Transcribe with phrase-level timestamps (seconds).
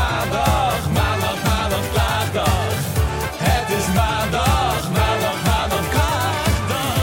[0.00, 2.72] maandag, maandag, maandag, klaagdag.
[3.48, 6.94] Het is maandag, maandag, maandag, klaagdag.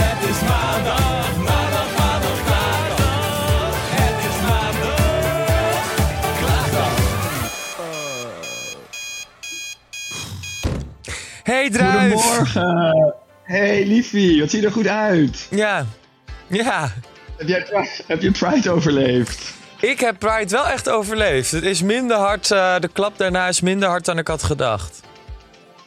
[0.00, 3.74] Het is maandag, maandag, maandag, klaagdag.
[3.98, 5.84] Het is maandag,
[6.40, 6.94] klaagdag.
[11.42, 12.12] Hey Druif!
[12.12, 13.14] Goedemorgen.
[13.42, 15.46] Hey liefie, wat zie je er goed uit?
[15.50, 15.86] Ja,
[16.46, 16.92] ja.
[17.36, 19.60] Heb, jij, heb je Pride overleefd?
[19.82, 21.50] Ik heb Pride wel echt overleefd.
[21.50, 25.00] Het is minder hard, eh, de klap daarna is minder hard dan ik had gedacht.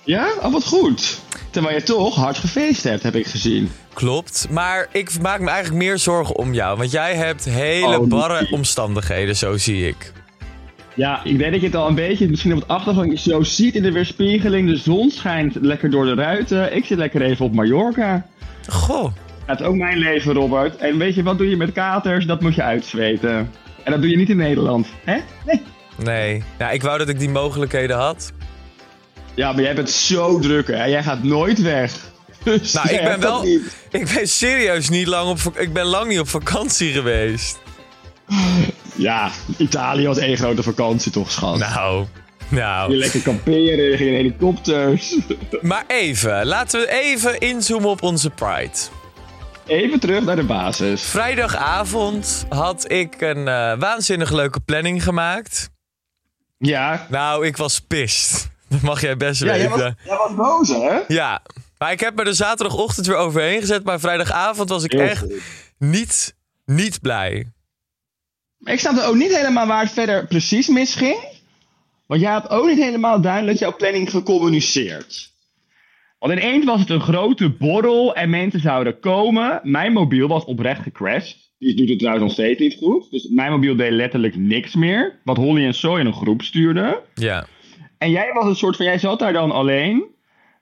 [0.04, 0.28] Ja?
[0.42, 1.20] Oh, wat goed.
[1.50, 3.72] Terwijl je toch hard gefeest hebt, heb ik gezien.
[3.94, 6.78] Klopt, maar ik maak me eigenlijk meer zorgen om jou.
[6.78, 10.12] Want jij hebt hele Oh, barre omstandigheden, zo zie ik.
[10.94, 13.76] Ja, ik denk dat je het al een beetje misschien op het achtergrond zo ziet
[13.76, 14.70] in de weerspiegeling.
[14.70, 16.76] De zon schijnt lekker door de ruiten.
[16.76, 18.26] Ik zit lekker even op Mallorca.
[18.68, 19.14] Goh,
[19.46, 20.76] Dat is ook mijn leven, Robert.
[20.76, 22.26] En weet je, wat doe je met katers?
[22.26, 23.52] Dat moet je uitzweten.
[23.86, 25.18] En dat doe je niet in Nederland, hè?
[25.46, 25.62] Nee.
[25.96, 26.44] nee.
[26.60, 28.32] Ja, ik wou dat ik die mogelijkheden had.
[29.34, 30.84] Ja, maar jij bent zo druk, hè?
[30.86, 31.94] Jij gaat nooit weg.
[32.44, 33.44] Dus Nou, ik ben wel.
[33.44, 33.76] niet.
[33.92, 35.58] Ik ben serieus niet lang op.
[35.60, 37.60] Ik ben lang niet op vakantie geweest.
[38.96, 41.58] Ja, Italië was één grote vakantie toch, schat?
[41.58, 42.06] Nou,
[42.50, 42.96] Je nou.
[42.96, 45.16] lekker kamperen, je in helikopters.
[45.62, 48.78] Maar even, laten we even inzoomen op onze Pride.
[49.66, 51.02] Even terug naar de basis.
[51.04, 55.70] Vrijdagavond had ik een eh, waanzinnig leuke planning gemaakt.
[56.58, 58.48] Ja, Nou, ik was pist.
[58.70, 59.98] Dat mag jij best ja jij, was, weten.
[60.04, 61.00] jij was boos, hè?
[61.08, 61.42] Ja,
[61.78, 63.84] maar ik heb me er zaterdagochtend weer overheen gezet.
[63.84, 65.42] Maar vrijdagavond was ik Heel echt goed.
[65.78, 67.48] niet, niet blij.
[68.64, 71.18] Ik snapte ook niet helemaal waar het verder precies misging.
[72.06, 75.34] Want jij had ook niet helemaal duidelijk jouw planning gecommuniceerd.
[76.26, 79.60] Want ineens was het een grote borrel en mensen zouden komen.
[79.64, 81.52] Mijn mobiel was oprecht gecrashed.
[81.58, 83.12] Die doet het trouwens nog steeds niet goed.
[83.12, 85.20] Dus mijn mobiel deed letterlijk niks meer.
[85.24, 87.00] Wat Holly en Soy in een groep stuurden.
[87.14, 87.46] Ja.
[87.98, 90.04] En jij was een soort van, jij zat daar dan alleen.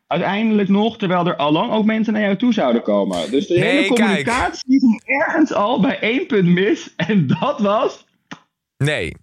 [0.08, 3.32] Uiteindelijk nog, terwijl er allang ook mensen naar jou toe zouden komen.
[3.32, 4.00] Dus de Nee, hele kijk.
[4.00, 6.94] communicatie ging ergens al bij één punt mis.
[6.96, 8.06] En dat was...
[8.78, 9.14] Nee,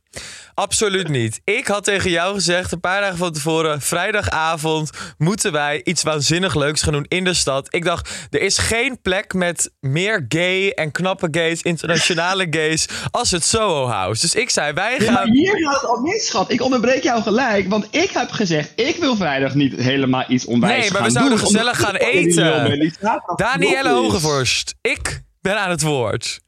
[0.54, 1.40] absoluut niet.
[1.44, 3.80] Ik had tegen jou gezegd een paar dagen van tevoren...
[3.80, 7.74] vrijdagavond moeten wij iets waanzinnig leuks gaan doen in de stad.
[7.74, 11.62] Ik dacht, er is geen plek met meer gay en knappe gays...
[11.62, 14.20] internationale gays als het Soho House.
[14.20, 15.32] Dus ik zei, wij Ja, maar gaan...
[15.32, 16.50] hier gaat het al mis, schat.
[16.50, 18.72] Ik onderbreek jou gelijk, want ik heb gezegd...
[18.76, 21.94] ik wil vrijdag niet helemaal iets onwijs Nee, maar we gaan zouden doen, gezellig gaan
[21.94, 22.92] eten.
[23.36, 23.88] Danielle.
[23.90, 26.40] Hogevorst, ik ben aan het woord.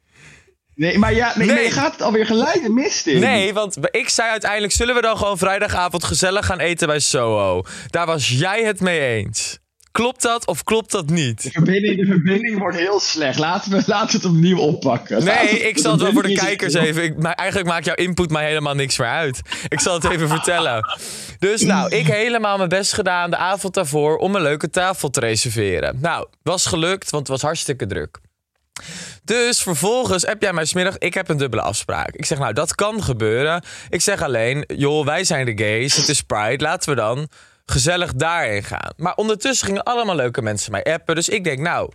[0.75, 1.65] Nee, maar ja, nee, Nee.
[1.65, 3.21] je gaat het alweer gelijk mist in.
[3.21, 4.73] Nee, want ik zei uiteindelijk...
[4.73, 7.63] zullen we dan gewoon vrijdagavond gezellig gaan eten bij Soho?
[7.91, 9.61] Daar was jij het mee eens.
[9.93, 11.43] Klopt dat of klopt dat niet?
[11.43, 13.39] De verbinding, de verbinding wordt heel slecht.
[13.39, 15.25] Laten we, laten we het opnieuw oppakken.
[15.25, 17.03] Laten Nee, ik zal het wel voor de kijkers even.
[17.03, 19.41] Ik, maar eigenlijk maakt jouw input mij helemaal niks meer uit.
[19.69, 20.99] Ik zal het even vertellen.
[21.39, 25.21] Dus nou, ik helemaal mijn best gedaan de avond daarvoor om een leuke tafel te
[25.21, 25.99] reserveren.
[26.01, 28.19] Nou, was gelukt, want het was hartstikke druk.
[29.33, 32.15] Dus vervolgens heb jij mij smiddag, ik heb een dubbele afspraak.
[32.15, 33.65] Ik zeg, nou, dat kan gebeuren.
[33.89, 37.29] Ik zeg alleen, joh, wij zijn de gays, het is Pride, laten we dan
[37.67, 38.93] gezellig daarheen gaan.
[38.97, 41.15] Maar ondertussen gingen allemaal leuke mensen mij appen.
[41.15, 41.93] Dus ik denk, nou,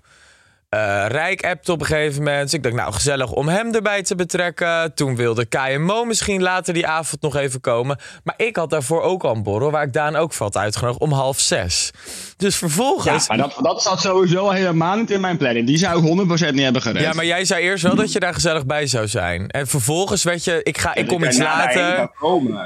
[0.69, 2.54] eh, Rijk appte op een gegeven moment.
[2.54, 4.94] Ik dacht, nou, gezellig om hem erbij te betrekken.
[4.96, 8.00] Toen wilde KMO misschien later die avond nog even komen.
[8.24, 11.12] Maar ik had daarvoor ook al een borrel, waar ik Daan ook had uitgenodigd, om
[11.12, 11.92] half zes.
[12.38, 13.28] Dus Ja, vervolgens...
[13.28, 15.68] maar dat, dat zat sowieso helemaal niet in mijn planning.
[15.68, 17.02] Die zou ik 100% niet hebben gered.
[17.02, 19.50] Ja, maar jij zei eerst wel dat je daar gezellig bij zou zijn.
[19.50, 22.10] En vervolgens werd je, ik, ga, ik kom iets later.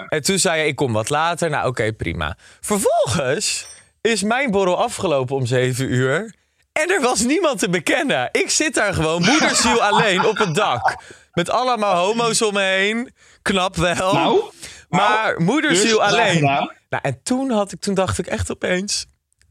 [0.09, 1.49] En toen zei je, ik kom wat later.
[1.49, 2.37] Nou, oké, prima.
[2.59, 3.67] Vervolgens
[4.01, 6.39] is mijn borrel afgelopen om 7 uur.
[6.71, 8.29] En er was niemand te bekennen.
[8.31, 11.03] Ik zit daar gewoon, moederziel alleen, op het dak.
[11.33, 13.13] Met allemaal homo's om me heen.
[13.41, 14.13] Knap wel.
[14.13, 14.43] Nou,
[14.89, 16.33] maar moederziel dus, alleen.
[16.33, 16.71] gedaan.
[16.89, 19.05] Nou, en toen, had ik, toen dacht ik echt opeens...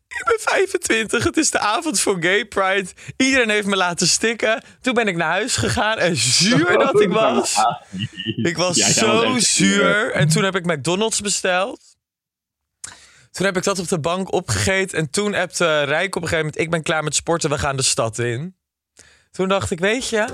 [0.08, 2.88] Ik ben 25, het is de avond voor Gay Pride.
[3.16, 4.62] Iedereen heeft me laten stikken.
[4.80, 7.56] Toen ben ik naar huis gegaan en zuur dat ik was.
[8.36, 10.12] Ik was zo zuur.
[10.12, 11.80] En toen heb ik McDonald's besteld.
[13.30, 14.98] Toen heb ik dat op de bank opgegeten.
[14.98, 16.58] En toen appte Rijk op een gegeven moment...
[16.58, 18.56] ik ben klaar met sporten, we gaan de stad in.
[19.30, 20.26] Toen dacht ik, weet je...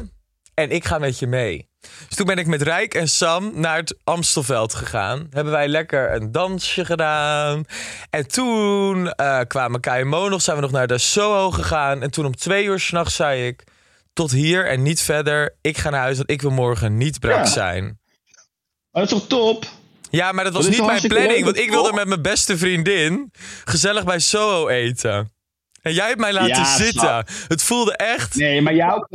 [0.54, 1.69] en ik ga met je mee.
[2.08, 5.26] Dus toen ben ik met Rijk en Sam naar het Amstelveld gegaan.
[5.31, 7.64] Hebben wij lekker een dansje gedaan.
[8.10, 12.02] En toen eh, kwamen Kai en Mo nog, zijn we nog naar de Soho gegaan.
[12.02, 13.64] En toen om twee uur s'nachts zei ik...
[14.12, 15.56] tot hier en niet verder.
[15.60, 17.46] Ik ga naar huis, want ik wil morgen niet brak Ja.
[17.46, 17.84] zijn.
[17.84, 19.66] Oh, dat is toch top?
[20.10, 21.44] Ja, maar dat was Dat niet mijn planning.
[21.44, 21.96] Want ik wilde toch?
[21.96, 23.32] met mijn beste vriendin
[23.64, 25.30] gezellig bij Soho eten.
[25.82, 27.00] En jij hebt mij laten Ja, zitten.
[27.00, 27.28] snap.
[27.48, 28.34] Het voelde echt...
[28.34, 29.06] Nee, maar jouw,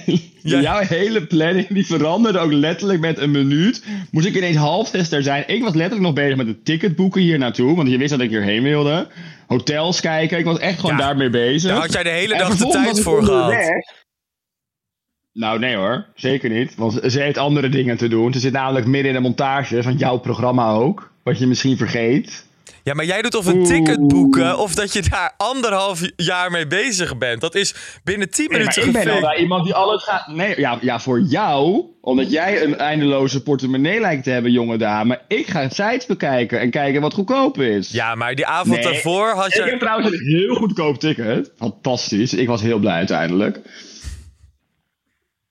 [0.62, 3.84] jouw hele planning die veranderde ook letterlijk met een minuut.
[4.10, 5.44] Moest ik ineens half zes er zijn.
[5.46, 7.76] Ik was letterlijk nog bezig met het ticket boeken hier naartoe.
[7.76, 9.08] Want je wist dat ik hierheen wilde.
[9.46, 10.38] Hotels kijken.
[10.38, 11.70] Ik was echt gewoon Ja, daarmee bezig.
[11.70, 13.54] Daar had jij de hele dag de tijd voor gehad.
[15.38, 16.04] Nou, nee hoor.
[16.14, 16.74] Zeker niet.
[16.74, 18.32] Want ze heeft andere dingen te doen.
[18.32, 21.10] Ze zit namelijk midden in de montage van jouw programma ook.
[21.22, 22.44] Wat je misschien vergeet.
[22.82, 23.66] Ja, maar jij doet of een Oeh.
[23.66, 24.58] ticket boeken...
[24.58, 27.40] of dat je daar anderhalf jaar mee bezig bent.
[27.40, 27.74] Dat is
[28.04, 30.26] binnen tien Nee, maar minuten ik ben al iemand die alles gaat.
[30.26, 35.20] Nee, ja, ja, voor jou, omdat jij een eindeloze portemonnee lijkt te hebben, jonge dame.
[35.28, 37.90] Ik ga sites bekijken en kijken wat goedkoop is.
[37.90, 38.84] Ja, maar die avond Nee.
[38.84, 39.62] daarvoor had Ik je...
[39.62, 41.50] heb trouwens een heel goedkoop ticket.
[41.56, 42.34] Fantastisch.
[42.34, 43.60] Ik was heel blij uiteindelijk.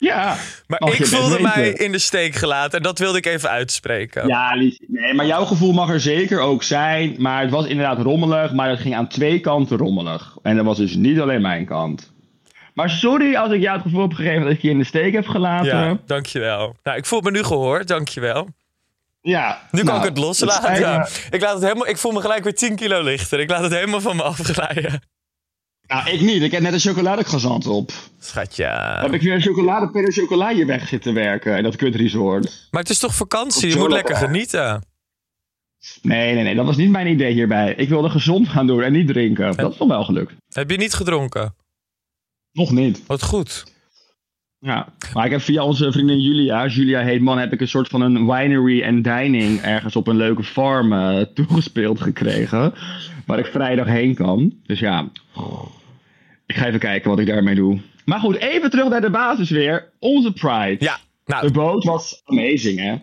[0.05, 0.35] Ja.
[0.67, 1.41] Maar mag ik voelde weten.
[1.41, 2.77] mij in de steek gelaten.
[2.77, 4.27] En dat wilde ik even uitspreken.
[4.27, 4.55] Ja.
[4.87, 7.15] Nee, maar jouw gevoel mag er zeker ook zijn.
[7.17, 10.37] Maar het was inderdaad rommelig, maar het ging aan twee kanten rommelig.
[10.41, 12.13] En dat was dus niet alleen mijn kant.
[12.73, 15.13] Maar sorry als ik jou het gevoel heb gegeven dat ik je in de steek
[15.13, 15.77] heb gelaten.
[15.77, 16.75] Ja, dankjewel.
[16.83, 18.47] Nou, ik voel me nu gehoord, dankjewel.
[19.21, 21.07] Ja, Nu kan nou, ik het loslaten.
[21.31, 23.39] ik, laat het helemaal, ik voel me gelijk weer 10 kilo lichter.
[23.39, 25.01] Ik laat het helemaal van me afglijden.
[25.87, 26.41] Nou, ik niet.
[26.41, 27.91] Ik heb net een chocoladecroissant op.
[28.19, 28.65] Schatje.
[29.01, 32.67] Heb ik weer een chocolade per chocola hier weg zitten werken in dat kut resort.
[32.71, 33.69] Maar het is toch vakantie?
[33.69, 34.15] Je moet lekker.
[34.15, 34.83] genieten.
[36.01, 36.55] Nee, nee, nee.
[36.55, 37.73] Dat was niet mijn idee hierbij.
[37.77, 39.57] Ik wilde gezond gaan doen en niet drinken.
[39.57, 40.33] Dat is toch wel gelukt.
[40.49, 41.55] Heb je niet gedronken?
[42.51, 43.05] Nog niet.
[43.07, 43.63] Wat goed.
[44.65, 44.87] Ja.
[45.13, 48.25] Maar ik heb via onze vriendin Julia, Julia Heetman, heb ik een soort van een
[48.25, 52.73] winery en dining ergens op een leuke farm eh, toegespeeld gekregen.
[53.25, 54.53] Waar ik vrijdag heen kan.
[54.65, 55.09] Dus ja,
[56.45, 57.79] ik ga even kijken wat ik daarmee doe.
[58.05, 59.91] Maar goed, even terug naar de basis weer.
[59.99, 60.75] Onze Pride.
[60.79, 62.95] Ja, De nou, boot was amazing, hè?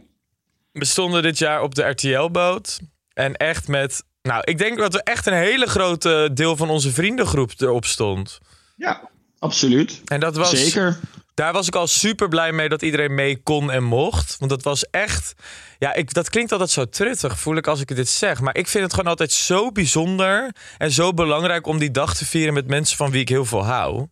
[0.72, 2.80] we stonden dit jaar op de RTL-boot.
[3.14, 4.02] En echt met...
[4.22, 8.38] Nou, ik denk dat er echt een hele grote deel van onze vriendengroep erop stond.
[8.76, 10.02] Ja, absoluut.
[10.04, 10.50] En dat was...
[10.50, 10.98] Zeker.
[11.42, 14.36] Daar was ik al super blij mee dat iedereen mee kon en mocht.
[14.38, 15.34] Want dat was echt.
[15.78, 18.40] Ja, ik, dat klinkt altijd zo truttig, voel ik als ik dit zeg.
[18.40, 22.26] Maar ik vind het gewoon altijd zo bijzonder en zo belangrijk om die dag te
[22.26, 24.06] vieren met mensen van wie ik heel veel hou.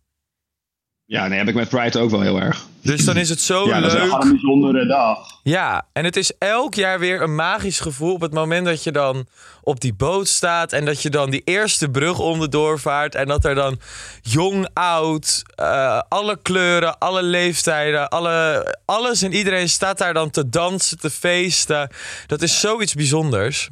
[1.11, 2.65] Ja, nee, heb ik met Pride ook wel heel erg.
[2.81, 4.03] Dus dan is het zo Ja, dat is leuk.
[4.09, 5.17] gewoon een bijzondere dag.
[5.43, 8.91] Ja, en het is elk jaar weer een magisch gevoel op het moment dat je
[8.91, 9.25] dan
[9.61, 13.45] op die boot staat en dat je dan die eerste brug onderdoor vaart en dat
[13.45, 13.79] er dan
[14.21, 20.49] jong, oud, eh, alle kleuren, alle leeftijden, alle, alles en iedereen staat daar dan te
[20.49, 21.89] dansen, te feesten.
[22.27, 23.69] Dat is zoiets bijzonders.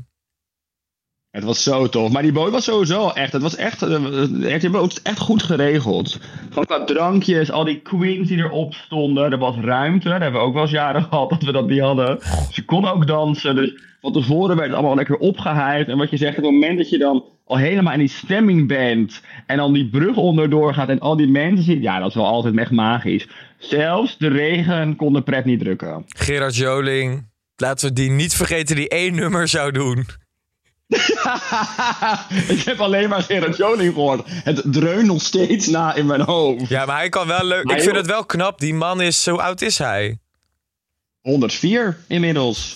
[1.29, 2.11] Het was zo tof.
[2.11, 3.33] Maar die boot was sowieso echt.
[3.33, 3.81] Het was echt.
[3.81, 3.89] eh,
[4.29, 6.17] De RTL boot is echt goed geregeld.
[6.49, 9.31] Gewoon qua drankjes, al die queens die erop stonden.
[9.31, 10.09] Er was ruimte.
[10.09, 12.19] Dat hebben we ook wel eens jaren gehad dat we dat niet hadden.
[12.51, 13.55] Ze kon ook dansen.
[13.55, 15.87] Dus van tevoren werd het allemaal lekker opgehyped.
[15.87, 18.67] En wat je zegt, op het moment dat je dan al helemaal in die stemming
[18.67, 19.21] bent.
[19.45, 21.81] En dan die brug onderdoor gaat en al die mensen ziet.
[21.81, 23.27] Ja, dat is wel altijd echt magisch.
[23.57, 26.03] Zelfs de regen kon de pret niet drukken.
[26.07, 30.05] Gerard Joling, laten we die niet vergeten die één nummer zou doen.
[32.47, 34.21] ik heb alleen maar Gerard Joling gehoord.
[34.25, 36.67] Het dreunt nog steeds na in mijn hoofd.
[36.67, 37.63] Ja, maar hij kan wel leuk.
[37.63, 38.01] Maar Ik vind joh.
[38.03, 38.59] het wel knap.
[38.59, 40.19] Die man is, zo oud is hij?
[41.21, 42.75] 104 inmiddels.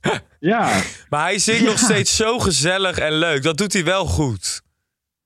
[0.40, 0.80] ja.
[1.08, 3.42] Maar hij zingt nog steeds zo gezellig en leuk.
[3.42, 4.62] Dat doet hij wel goed.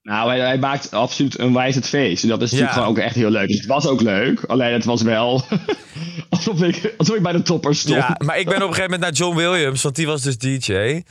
[0.09, 2.23] Nou, hij, hij maakt absoluut een het feest.
[2.23, 2.83] En dat is natuurlijk Ja.
[2.83, 3.49] gewoon ook echt heel leuk.
[3.49, 4.45] Dus het was ook leuk.
[4.45, 5.45] Alleen het was wel
[6.31, 7.97] alsof, ik, alsof ik bij de topper stond.
[7.97, 10.39] Ja, maar ik ben op een gegeven moment naar John Williams, want die was dus
[10.39, 11.03] DJ.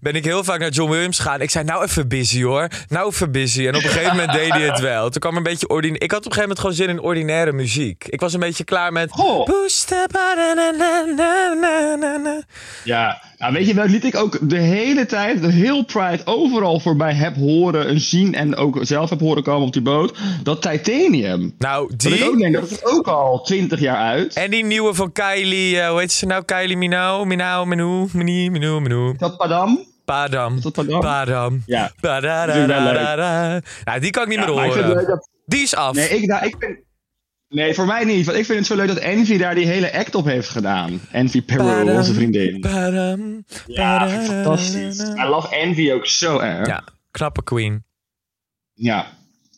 [0.00, 1.40] Ben ik heel vaak naar John Williams gegaan.
[1.40, 2.68] Ik zei, nou even busy hoor.
[2.88, 3.66] Nou even busy.
[3.66, 5.10] En op een gegeven moment deed hij het wel.
[5.10, 6.02] Toen kwam een beetje ordinair.
[6.02, 8.04] Ik had op een gegeven moment gewoon zin in ordinaire muziek.
[8.08, 9.10] Ik was een beetje klaar met.
[12.84, 16.80] Ja, Nou, weet je welk lied ik ook de hele tijd, de heel Pride, overal
[16.80, 20.18] voorbij heb horen en zien en ook zelf heb horen komen op die boot?
[20.42, 21.54] Dat Titanium.
[21.58, 22.38] Nou, Dat ik ook die.
[22.42, 24.34] denk, dat is ook al 20 jaar uit.
[24.34, 26.44] En die nieuwe van Kylie, eh, hoe heet ze nou?
[26.44, 29.10] Kylie Minow, Minow, Minu, Mini, Minu.
[29.12, 29.78] Is dat Padam?
[30.04, 30.60] Padam.
[30.60, 31.00] Dat Padam?
[31.00, 31.62] Padam.
[31.66, 31.92] Ja.
[32.00, 32.20] Nou,
[34.00, 35.20] die kan ik niet Ja, meer horen.
[35.46, 35.94] Die is af.
[35.94, 36.84] Nee, ik, nou, ik vind...
[37.48, 38.26] Nee, voor mij niet.
[38.26, 41.00] Want ik vind het zo leuk dat Envy daar die hele act op heeft gedaan.
[41.10, 42.64] Envy Peru, Padam, onze vriendin.
[43.66, 44.98] Ja, fantastisch.
[45.00, 46.66] I love Envy ook zo erg.
[46.66, 47.84] Ja, knappe queen.
[48.72, 49.06] Ja.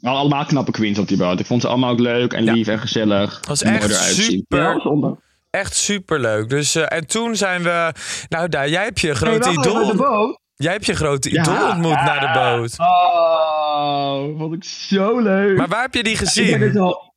[0.01, 1.41] Wel allemaal knappe queens op die boot.
[1.41, 2.53] Ik vond ze allemaal ook leuk en Ja.
[2.53, 3.41] lief en gezellig.
[3.49, 4.83] Was En mooi echt super.
[4.83, 5.17] Ja.
[5.51, 6.49] Echt superleuk.
[6.49, 7.93] Dus, eh, en toen zijn we...
[8.29, 9.87] Nou, daar, jij hebt je grote Hey, idool...
[9.87, 10.39] de boot.
[10.55, 12.05] Jij hebt je grote Ja, idool ontmoet ja.
[12.05, 12.75] naar de boot.
[12.79, 15.57] Oh, vond ik zo leuk.
[15.57, 16.59] Maar waar heb je die Ik ben gezien?
[16.59, 17.08] dit al...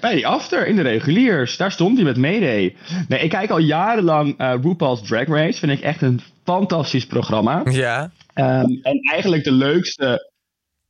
[0.00, 1.56] Bij die after, in de reguliers.
[1.56, 2.76] Daar stond hij met Mayday.
[3.08, 5.58] Nee, ik kijk al jarenlang eh RuPaul's Drag Race.
[5.58, 7.62] Vind ik echt een fantastisch programma.
[7.70, 8.10] Ja.
[8.34, 10.30] Ehm, en eigenlijk de leukste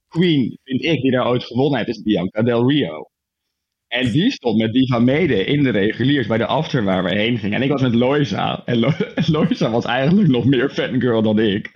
[0.08, 3.08] queen, vind ik, die daar ooit gewonnen heeft, is Bianca Del Rio.
[3.88, 7.14] En die stond met die van Mede in de reguliers bij de after waar we
[7.14, 7.56] heen gingen.
[7.56, 8.62] En ik was met Loisa.
[8.64, 8.90] En Lo
[9.26, 11.70] Loisa was eigenlijk nog meer fangirl dan ik.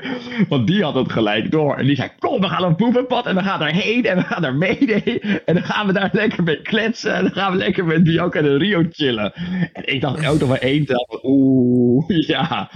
[0.48, 1.76] Want die had het gelijk door.
[1.76, 4.42] En die zei, kom, we gaan op poepenpad en we gaan daarheen en we gaan
[4.42, 5.20] naar Mede.
[5.44, 7.14] En dan gaan we daar lekker mee kletsen.
[7.14, 9.32] En dan gaan we lekker met Bianca Del Rio chillen.
[9.72, 12.70] En ik dacht ook nog maar één tel oeh, ja.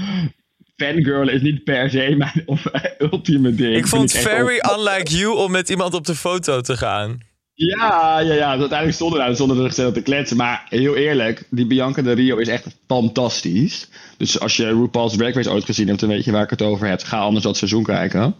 [0.76, 2.66] Fangirl is niet per se mijn of,
[3.12, 3.76] ultieme ding.
[3.76, 7.33] Ik vond het very unlike you om met iemand op de foto te gaan.
[7.54, 8.48] Ja, ja, ja.
[8.48, 10.36] Uiteindelijk stonden zonder er gezellig te kletsen.
[10.36, 13.88] Maar heel eerlijk, die Bianca de Rio is echt fantastisch.
[14.16, 16.62] Dus als je RuPaul's Drag Race ooit gezien hebt, dan weet je waar ik het
[16.62, 17.02] over heb.
[17.02, 18.34] Ga anders dat seizoen kijken.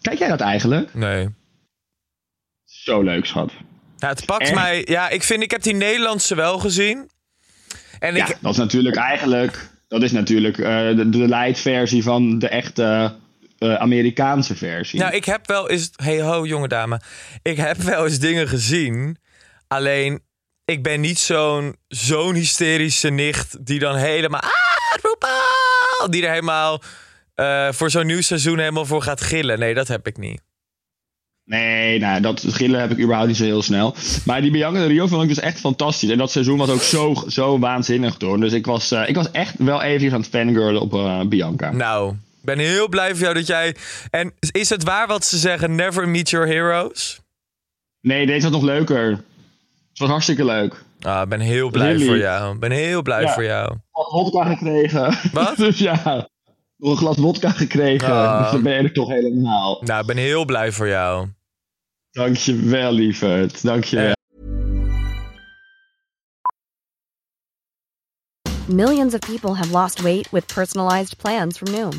[0.00, 0.94] Kijk jij dat eigenlijk?
[0.94, 1.28] Nee.
[2.64, 3.52] Zo leuk, schat.
[3.96, 4.54] Ja, het pakt Echt?
[4.54, 4.82] mij...
[4.88, 5.42] Ja, ik vind...
[5.42, 7.10] Ik heb die Nederlandse wel gezien.
[7.98, 8.36] En Ja, ik...
[8.40, 9.70] dat is natuurlijk eigenlijk...
[9.88, 13.14] Dat is natuurlijk eh, de, de light versie van de echte
[13.62, 15.00] eh, Amerikaanse versie.
[15.00, 15.90] Nou, ik heb wel eens...
[15.96, 17.00] Hey ho, jonge dame.
[17.42, 19.16] Ik heb wel eens dingen gezien.
[19.68, 20.20] Alleen,
[20.64, 23.66] ik ben niet zo'n zo'n hysterische nicht...
[23.66, 24.40] die dan helemaal...
[24.40, 24.50] Ah!
[26.10, 26.82] Die er helemaal...
[27.34, 29.58] eh, voor zo'n nieuw seizoen helemaal voor gaat gillen.
[29.58, 30.40] Nee, dat heb ik niet.
[31.44, 33.94] Nee, nou, dat gillen heb ik überhaupt niet zo heel snel.
[34.24, 36.10] Maar die Bianca de Rio vond ik dus echt fantastisch.
[36.10, 38.40] En dat seizoen was ook zo, zo waanzinnig door.
[38.40, 41.70] Dus ik was, eh, ik was echt wel even aan het fangirlen op Bianca.
[41.72, 42.14] Nou,
[42.44, 43.76] ben heel blij voor jou dat jij...
[44.10, 45.74] En is het waar wat ze zeggen?
[45.74, 47.20] Never meet your heroes?
[48.00, 49.08] Nee, deze was nog leuker.
[49.90, 50.82] Het was hartstikke leuk.
[51.00, 52.06] Ah, ik ben heel blij Really?
[52.06, 52.54] voor jou.
[52.54, 53.32] Ik ben heel blij Ja.
[53.32, 53.76] voor jou.
[53.90, 55.18] Wat vodka gekregen.
[55.32, 55.56] Wat?
[55.66, 56.28] dus ja,
[56.76, 58.08] nog een glas vodka gekregen.
[58.08, 58.42] Ah.
[58.42, 59.82] Dus dan ben je er toch helemaal.
[59.84, 61.28] Nou, ik ben heel blij voor jou.
[62.10, 63.62] Dankjewel, lieverd.
[63.62, 64.12] Dankjewel.
[68.68, 71.98] Millions of people have lost weight with personalized plans from Noom,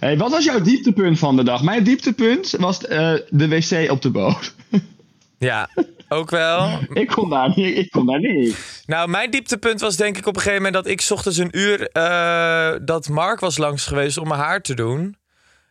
[0.00, 1.62] Hey, wat was jouw dieptepunt van de dag?
[1.62, 4.54] Mijn dieptepunt was eh, de wc op de boot.
[5.38, 5.68] Ja,
[6.08, 6.78] ook wel.
[6.92, 8.82] ik, kon daar niet, ik kon daar niet.
[8.86, 11.58] Nou, mijn dieptepunt was denk ik op een gegeven moment dat ik 's ochtends een
[11.58, 15.16] uur eh, dat Mark was langs geweest om mijn haar te doen.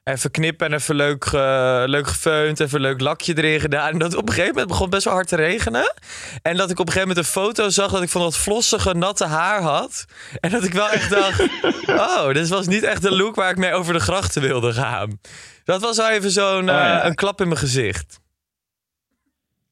[0.03, 3.91] Even knippen en even leuk, ge- leuk gefeund, even een leuk lakje erin gedaan.
[3.91, 5.93] En dat op een gegeven moment begon best wel hard te regenen.
[6.41, 8.93] En dat ik op een gegeven moment een foto zag dat ik van dat flossige,
[8.93, 10.05] natte haar had.
[10.39, 11.41] En dat ik wel echt dacht,
[12.09, 15.19] oh, dit was niet echt de look waar ik mee over de grachten wilde gaan.
[15.63, 17.05] Dat was wel even zo'n eh, ja.
[17.05, 18.19] een klap in mijn gezicht.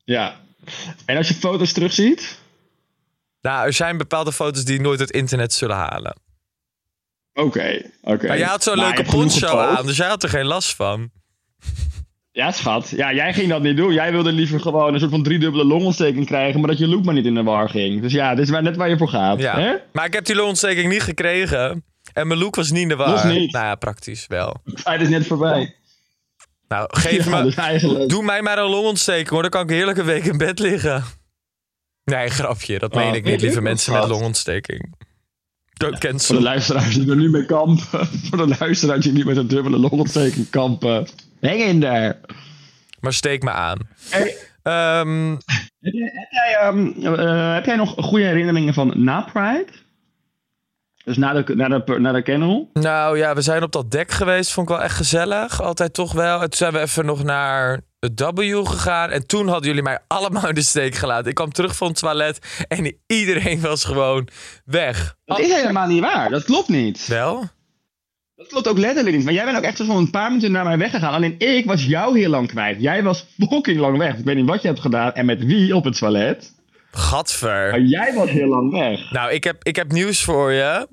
[0.04, 0.36] Ja.
[1.06, 2.40] En als je foto's terugziet?
[3.42, 6.16] Nou, er zijn bepaalde foto's die nooit het internet zullen halen.
[7.34, 8.28] Oké, oké.
[8.28, 11.12] Maar jij had zo'n leuke genoeg poncho aan, dus jij had er geen last van.
[12.32, 12.90] Ja, schat.
[12.90, 13.94] Ja, jij ging dat niet doen.
[13.94, 17.14] Jij wilde liever gewoon een soort van driedubbele longontsteking krijgen, maar dat je look maar
[17.14, 18.02] niet in de war ging.
[18.02, 19.40] Dus ja, dit is maar net waar je voor gaat.
[19.40, 19.60] Ja.
[19.60, 19.76] Hè?
[19.92, 21.84] Maar ik heb die longontsteking niet gekregen.
[22.14, 23.28] En mijn look was niet in de war.
[23.28, 23.52] Niet.
[23.52, 24.62] Nou ja, praktisch wel.
[24.64, 25.76] Het feit is net voorbij.
[26.68, 27.44] Nou, geef ja, me...
[27.44, 28.10] dus eigenlijk.
[28.10, 29.42] Doe mij maar een longontsteking hoor.
[29.42, 31.04] Dan kan ik heerlijk een week in bed liggen.
[32.04, 32.80] Nee, grapje.
[32.80, 34.96] Dat meen Oh, ik niet, lieve mensen met longontsteking.
[35.80, 36.42] Don't Voor de cancel.
[36.42, 38.08] luisteraars die er nu mee kampen.
[38.30, 41.08] Voor de luisteraars die niet met een dubbele longontsteking kampen.
[41.42, 42.18] Hang in daar.
[43.00, 43.78] Maar steek me aan.
[44.10, 44.36] Hey.
[44.64, 45.32] Ehm,
[45.80, 49.66] Heb jij, heb, ehm, eh, heb jij nog goede herinneringen van na Pride?
[51.04, 52.70] Dus na de, na de, na de kennel?
[52.74, 54.52] Nou ja, we zijn op dat dek geweest.
[54.52, 55.62] Vond ik wel echt gezellig.
[55.62, 56.34] Altijd toch wel.
[56.42, 59.10] En toen zijn we even nog naar het W gegaan.
[59.10, 61.30] En toen hadden jullie mij allemaal in de steek gelaten.
[61.30, 64.28] Ik kwam terug van het toilet en iedereen was gewoon
[64.66, 65.16] weg.
[65.26, 66.30] Dat is helemaal niet waar.
[66.30, 67.08] Dat klopt niet.
[67.08, 67.50] Wel?
[68.36, 69.26] Dat klopt ook letterlijk niet.
[69.26, 71.14] Maar jij bent ook echt zo van een paar minuten naar mij weggegaan.
[71.14, 72.82] Alleen ik was jou heel lang kwijt.
[72.82, 74.18] Jij was fucking lang weg.
[74.18, 76.54] Ik weet niet wat je hebt gedaan en met wie op het toilet.
[76.92, 77.70] Gadver.
[77.70, 79.12] Maar jij was heel lang weg.
[79.12, 80.88] Nou, ik heb, ik heb nieuws voor je.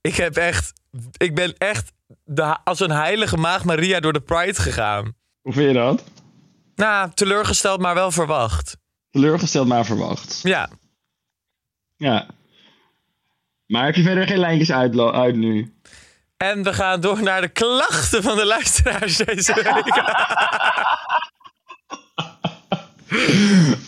[0.00, 0.72] Ik heb echt...
[1.16, 1.92] Ik ben echt
[2.24, 5.14] de, als een heilige maag Maria door de Pride gegaan.
[5.40, 6.04] Hoe vind je dat?
[6.76, 8.76] Nou, teleurgesteld, maar wel verwacht.
[9.10, 10.40] Teleurgesteld, maar verwacht.
[10.42, 10.68] Ja.
[11.96, 12.26] Ja.
[13.66, 15.74] Maar heb je verder geen lijntjes uit, uit nu?
[16.36, 19.86] En we gaan door naar de klachten van de luisteraars deze week.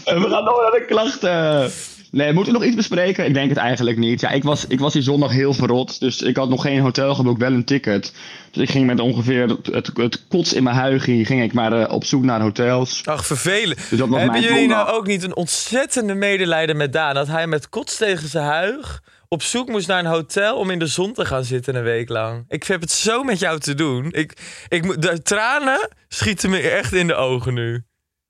[0.05, 1.73] En we gaan door naar de klachten.
[2.17, 3.27] Nee, moeten we nog iets bespreken?
[3.27, 4.21] Ik denk het eigenlijk niet.
[4.21, 6.01] Ja, ik was, ik was die zondag heel verrot.
[6.01, 8.13] Dus ik had nog geen hotel geboekt, wel een ticket.
[8.51, 11.25] Dus ik ging met ongeveer het, het, het kots in mijn huigie...
[11.25, 13.03] ging ik maar eh, op zoek naar hotels.
[13.05, 13.91] Ach, vervelend.
[13.91, 17.15] Dus Hebben jullie nou ook niet een ontzettende medelijden met Daan?
[17.15, 20.79] Dat hij met kots tegen zijn huig op zoek moest naar een hotel om in
[20.79, 22.45] de zon te gaan zitten een week lang.
[22.49, 24.13] Ik heb het zo met jou te doen.
[24.13, 24.33] Ik,
[24.69, 27.85] ik, de tranen schieten me echt in de ogen nu.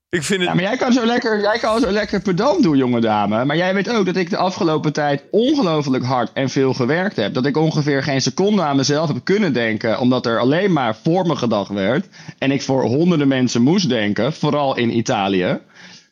[0.09, 0.43] Ik vind.
[0.43, 3.45] Ja, maar jij kan, zo lekker, jij kan zo lekker pedant doen, jonge dame.
[3.45, 7.33] Maar jij weet ook dat ik de afgelopen tijd ongelooflijk hard en veel gewerkt heb.
[7.33, 9.99] Dat ik ongeveer geen seconde aan mezelf heb kunnen denken.
[9.99, 12.07] Omdat er alleen maar voor me gedacht werd.
[12.37, 14.33] En ik voor honderden mensen moest denken.
[14.33, 15.59] Vooral in Italië.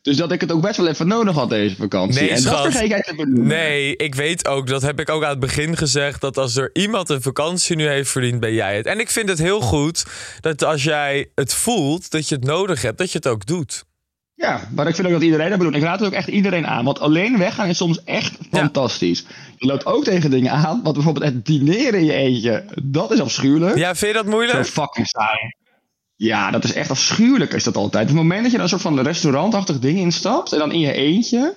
[0.05, 2.21] Dus dat ik het ook best wel even nodig had deze vakantie.
[2.21, 2.61] Nee, en dat schat.
[2.71, 3.47] vergeet jij te benoemen.
[3.47, 6.69] Nee, ik weet ook, dat heb ik ook aan het begin gezegd, dat als er
[6.73, 8.85] iemand een vakantie nu heeft verdiend, ben jij het.
[8.85, 10.05] En ik vind het heel goed
[10.41, 13.85] dat als jij het voelt, dat je het nodig hebt, dat je het ook doet.
[14.33, 15.75] Ja, maar ik vind ook dat iedereen dat bedoelt.
[15.75, 16.85] Ik raad het ook echt iedereen aan.
[16.85, 19.25] Want alleen weggaan is soms echt fantastisch.
[19.57, 20.79] Je loopt ook tegen dingen aan.
[20.83, 22.65] Want bijvoorbeeld het dineren in je eentje.
[22.83, 23.77] Dat is afschuwelijk.
[23.77, 24.65] Ja, vind je dat Zo moeilijk?
[24.65, 25.55] fucking saai.
[26.15, 28.03] Ja, dat is echt afschuwelijk is dat altijd.
[28.03, 30.53] Op het moment dat je dan een soort van restaurantachtig ding instapt.
[30.53, 31.53] En dan in je eentje.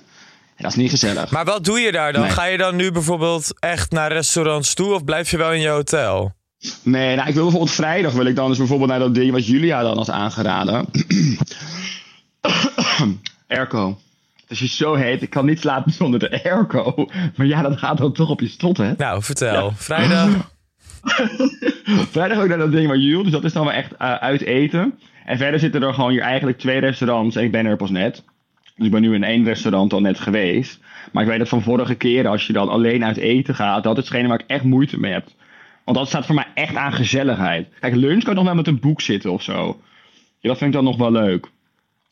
[0.56, 1.30] dat is niet gezellig.
[1.30, 2.22] Maar wat doe je daar dan?
[2.22, 2.30] Nee.
[2.30, 5.68] Ga je dan nu bijvoorbeeld echt naar restaurants toe of blijf je wel in je
[5.68, 6.33] hotel?
[6.83, 9.46] Nee, nou, ik wil bijvoorbeeld vrijdag wil ik dan dus bijvoorbeeld naar dat ding wat
[9.46, 10.87] Julia dan had aangeraden.
[13.48, 13.98] airco.
[14.46, 17.09] Het is zo heet, ik kan niet slapen zonder de airco.
[17.37, 18.92] Maar ja, dat gaat dan toch op je strot, hè?
[18.96, 19.72] Nou, vertel.
[19.76, 20.28] Vrijdag.
[22.12, 24.40] Vrijdag ook naar dat ding waar Jules, dus dat is dan wel echt eh, uit
[24.40, 24.98] eten.
[25.24, 28.24] En verder zitten er gewoon hier eigenlijk twee restaurants en ik ben er pas net.
[28.76, 30.80] Dus ik ben nu in één restaurant al net geweest.
[31.12, 33.98] Maar ik weet dat van vorige keren, als je dan alleen uit eten gaat, dat
[33.98, 35.26] is hetgene waar ik echt moeite mee heb.
[35.84, 37.68] Want dat staat voor mij echt aan gezelligheid.
[37.80, 39.80] Kijk, lunch kan nog wel met een boek zitten of zo.
[40.38, 41.50] Ja, dat vind ik dan nog wel leuk.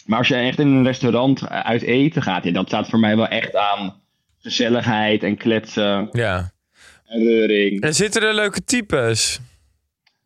[0.07, 2.99] Maar als je echt in een restaurant eh, uit eten gaat, ja, dat staat voor
[2.99, 3.95] mij wel echt aan
[4.39, 6.51] gezelligheid en kletsen Ja.
[7.07, 7.81] En reuring.
[7.81, 9.41] En zitten er leuke types?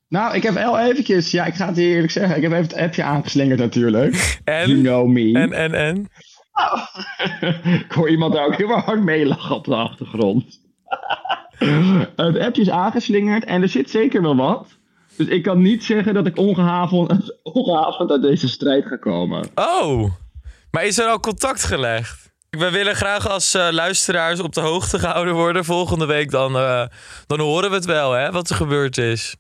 [0.08, 2.64] Nou, ik heb wel eventjes, ja, ik ga het je eerlijk zeggen, ik heb even
[2.64, 4.38] het appje aangeslingerd natuurlijk.
[4.44, 4.68] En?
[4.68, 5.32] You know me.
[5.32, 6.08] En, en, en?
[7.84, 10.60] ik hoor iemand daar ook heel hard mee lachen op de achtergrond.
[12.16, 14.66] het appje is aangeslingerd en er zit zeker wel wat.
[15.16, 19.48] Dus ik kan niet zeggen dat ik ongehavend, ongehavend uit deze strijd ga komen.
[19.54, 20.10] Oh,
[20.70, 22.19] maar is er al contact gelegd?
[22.50, 25.64] We willen graag als eh, luisteraars op de hoogte gehouden worden.
[25.64, 26.82] Volgende week dan, eh,
[27.26, 29.36] dan horen we het wel, hè, wat er gebeurd is.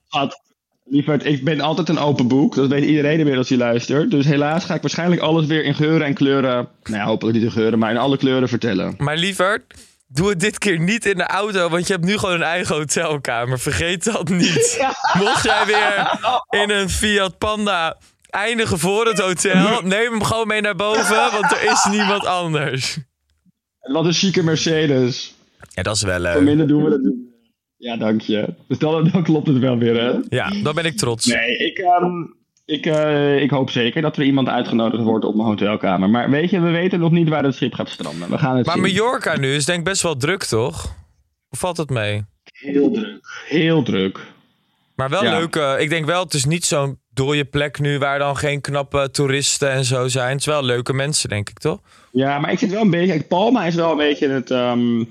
[0.84, 2.54] Lieverd, ik ben altijd een open boek.
[2.54, 4.10] Dat weet iedereen inmiddels die luistert.
[4.10, 6.68] Dus helaas ga ik waarschijnlijk alles weer in geuren en kleuren.
[6.82, 8.94] Nou ja, hopelijk niet in geuren, maar in alle kleuren vertellen.
[8.98, 9.64] Maar liever,
[10.06, 12.74] doe het dit keer niet in de auto, want je hebt nu gewoon een eigen
[12.74, 13.58] hotelkamer.
[13.58, 14.84] Vergeet dat niet.
[15.18, 16.20] Mocht jij weer
[16.62, 17.96] in een Fiat Panda
[18.30, 22.98] eindigen voor het hotel, neem hem gewoon mee naar boven, want er is niemand anders.
[23.80, 25.34] Wat een chique Mercedes.
[25.74, 26.40] Ja, dat is wel Voor leuk.
[26.42, 27.12] minder doen we dat.
[27.76, 28.54] Ja, dank je.
[28.68, 30.18] Dus dan, dan klopt het wel weer, hè?
[30.28, 31.26] Ja, dan ben ik trots.
[31.26, 32.12] Nee, ik, ehm,
[32.64, 36.10] ik, eh, ik hoop zeker dat er iemand uitgenodigd wordt op mijn hotelkamer.
[36.10, 38.30] Maar weet je, we weten nog niet waar het schip gaat stranden.
[38.30, 38.82] We gaan het Maar zien.
[38.96, 40.94] Mallorca nu is denk ik best wel druk, toch?
[41.50, 42.24] Of valt het mee?
[42.52, 43.20] Heel druk.
[43.48, 44.18] Heel druk.
[44.96, 45.38] Maar wel Ja.
[45.38, 45.56] leuk.
[45.56, 49.08] eh, ik denk wel, het is niet zo'n dode plek nu waar dan geen knappe
[49.10, 50.30] toeristen en zo zijn.
[50.30, 51.80] Het is wel leuke mensen, denk ik, toch?
[52.12, 53.22] Ja, maar ik zit wel een beetje...
[53.22, 55.04] Palma is wel een beetje het, ehm,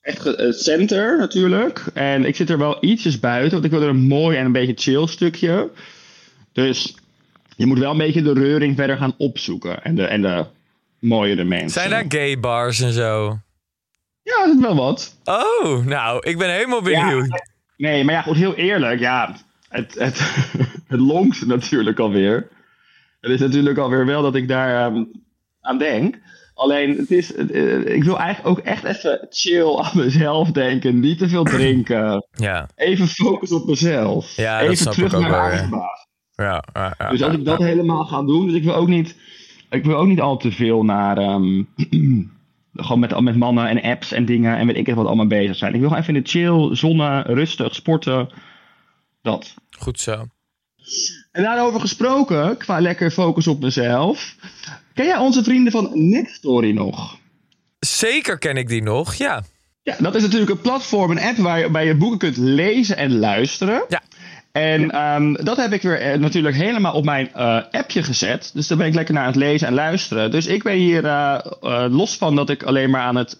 [0.00, 1.84] echt het center natuurlijk.
[1.94, 4.52] En ik zit er wel ietsjes buiten, want ik wil er een mooi en een
[4.52, 5.70] beetje chill stukje.
[6.52, 6.94] Dus
[7.56, 9.82] je moet wel een beetje de reuring verder gaan opzoeken.
[9.82, 10.44] En de, en de
[10.98, 11.70] mooiere mensen.
[11.70, 13.38] Zijn daar gay bars en zo?
[14.22, 15.16] Ja, dat is wel wat.
[15.24, 17.42] Oh, nou, ik ben helemaal benieuwd.
[17.76, 19.00] Nee, maar ja, goed, heel eerlijk.
[19.00, 19.36] Ja,
[19.68, 20.20] het, het,
[20.90, 22.48] het longt natuurlijk alweer.
[23.20, 25.04] Het is natuurlijk alweer wel dat ik daar ehm,
[25.60, 26.18] aan denk.
[26.54, 31.00] Alleen, het is, eh, ik wil eigenlijk ook echt even chill aan mezelf denken.
[31.00, 32.26] Niet te veel drinken.
[32.32, 34.36] Ja, Even focus op mezelf.
[34.36, 35.40] Ja, even terug naar mijn weer.
[35.40, 36.06] eigen baas.
[36.34, 39.16] ja, ja, ja, Dus als ik dat helemaal ga doen, dus ik wil ook niet,
[39.70, 41.62] ik wil ook niet al te veel naar, ehm,
[42.74, 45.56] gewoon met, met mannen en apps en dingen en weet ik het wat allemaal bezig
[45.56, 45.74] zijn.
[45.74, 48.28] Ik wil gewoon even in de chill, zonne, rustig, sporten,
[49.22, 49.54] dat.
[49.78, 50.26] Goed zo.
[51.32, 54.34] En daarover gesproken, qua lekker focus op mezelf.
[54.94, 57.18] Ken jij onze vrienden van Nextory nog?
[57.78, 59.42] Zeker ken ik die nog, ja.
[59.82, 63.84] Ja, dat is natuurlijk een platform, een app waarbij je boeken kunt lezen en luisteren.
[63.88, 64.02] Ja.
[64.52, 68.50] En ehm, dat heb ik weer eh, natuurlijk helemaal op mijn eh, appje gezet.
[68.54, 70.30] Dus daar ben ik lekker naar aan het lezen en luisteren.
[70.30, 73.38] Dus ik ben hier, eh, los van dat ik alleen maar aan het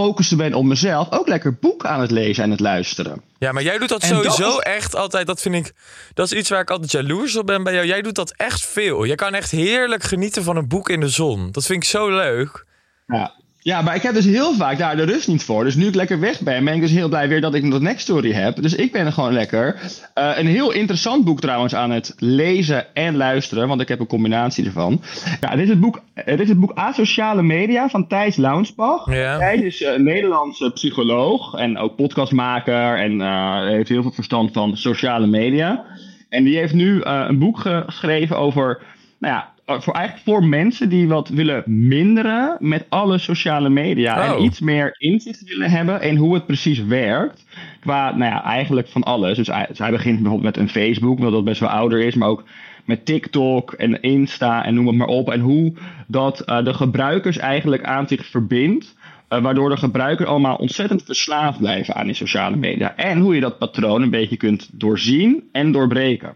[0.00, 3.22] focussen ben op mezelf, ook lekker boeken aan het lezen en het luisteren.
[3.38, 5.26] Ja, maar jij doet dat En sowieso dat- echt altijd.
[5.26, 5.72] Dat vind ik.
[6.14, 7.86] Dat is iets waar ik altijd jaloers op ben bij jou.
[7.86, 9.04] Jij doet dat echt veel.
[9.04, 11.48] Je kan echt heerlijk genieten van een boek in de zon.
[11.52, 12.64] Dat vind ik zo leuk.
[13.06, 13.32] Ja.
[13.64, 15.64] Ja, maar ik heb dus heel vaak daar de rust niet voor.
[15.64, 17.80] Dus nu ik lekker weg ben, ben ik dus heel blij weer dat ik dat
[17.80, 18.62] Next Story heb.
[18.62, 19.80] Dus ik ben er gewoon lekker.
[20.14, 24.06] Eh, een heel interessant boek trouwens aan het lezen en luisteren, want ik heb een
[24.06, 25.00] combinatie ervan.
[25.40, 29.12] Ja, dit is het boek, dit is het boek Asociale Media van Thijs Launsbach.
[29.14, 29.38] Ja.
[29.38, 34.52] Thijs is eh, een Nederlandse psycholoog en ook podcastmaker en eh, heeft heel veel verstand
[34.52, 35.84] van sociale media.
[36.28, 38.82] En die heeft nu eh, een boek ge- geschreven over,
[39.18, 44.18] nou ja, eh, voor eigenlijk voor mensen die wat willen minderen met alle sociale media.
[44.30, 44.36] Oh.
[44.38, 47.44] En iets meer inzicht willen hebben in hoe het precies werkt.
[47.80, 49.36] Qua, nou ja, eigenlijk van alles.
[49.36, 52.28] Dus hij, zij begint bijvoorbeeld met een Facebook, wat dat best wel ouder is, maar
[52.28, 52.44] ook
[52.84, 55.30] met TikTok en Insta en noem het maar op.
[55.30, 55.72] En hoe
[56.06, 58.94] dat eh, de gebruikers eigenlijk aan zich verbindt.
[59.28, 62.96] eh, waardoor de gebruiker allemaal ontzettend verslaafd blijven aan die sociale media.
[62.96, 66.32] En hoe je dat patroon een beetje kunt doorzien en doorbreken.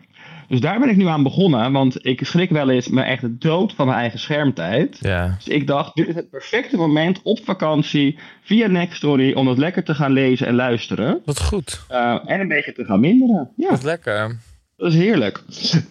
[0.48, 3.72] Dus daar ben ik nu aan begonnen, want ik schrik wel eens me echt dood
[3.74, 4.96] van mijn eigen schermtijd.
[5.00, 5.34] Ja.
[5.44, 9.84] Dus ik dacht, dit is het perfecte moment op vakantie via Nextory om dat lekker
[9.84, 11.20] te gaan lezen en luisteren.
[11.24, 11.80] Wat goed.
[11.88, 13.50] eh, en een beetje te gaan minderen.
[13.56, 14.38] Ja, Wat lekker.
[14.76, 15.42] dat is heerlijk.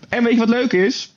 [0.09, 1.11] En weet je wat leuk is?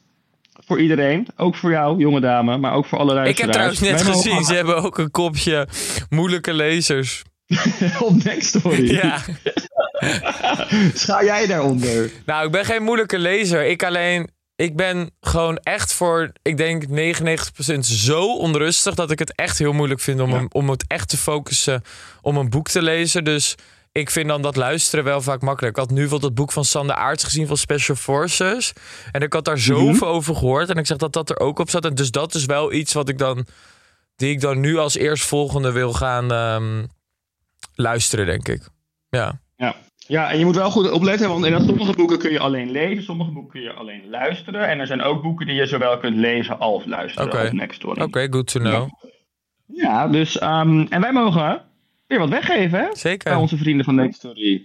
[0.67, 3.41] Voor iedereen, ook voor jou, jonge dame, maar ook voor alle Ik luisteraars.
[3.41, 5.69] heb trouwens net Wij mogen gezien, ze hebben ook een kopje
[6.09, 7.23] moeilijke lezers.
[8.01, 8.91] op Nextory.
[8.93, 9.19] Ja.
[10.95, 12.11] Schaar jij daaronder?
[12.27, 13.65] Nou, ik ben geen moeilijke lezer.
[13.67, 14.31] Ik alleen.
[14.57, 19.73] Ik ben gewoon echt voor, ik denk 99% zo onrustig dat ik het echt heel
[19.73, 20.47] moeilijk vind om, Ja.
[20.49, 21.83] om het echt te focussen
[22.23, 23.25] om een boek te lezen.
[23.25, 23.55] Dus
[23.93, 25.77] ik vind dan dat luisteren wel vaak makkelijk.
[25.77, 28.73] Ik had nu bijvoorbeeld het boek van Sander Aarts gezien van Special Forces.
[29.13, 30.69] En ik had daar zoveel over gehoord.
[30.71, 31.85] En ik zeg dat dat er ook op zat.
[31.85, 33.47] En dus dat is wel iets wat ik dan,
[34.17, 36.85] die ik dan nu als eerstvolgende wil gaan ehm,
[37.75, 38.63] luisteren, denk ik.
[39.09, 39.41] Ja.
[39.57, 39.77] Ja.
[40.11, 43.05] Ja, en je moet wel goed opletten, want in sommige boeken kun je alleen lezen,
[43.05, 44.69] sommige boeken kun je alleen luisteren.
[44.69, 47.51] En er zijn ook boeken die je zowel kunt lezen als luisteren Oké.
[47.53, 48.01] Nextory.
[48.01, 48.89] Oké, good to know.
[49.67, 51.63] Ja, dus, ehm, en wij mogen
[52.07, 52.87] weer wat weggeven, hè?
[52.93, 53.31] Zeker.
[53.31, 54.63] Bij onze vrienden van Nextory.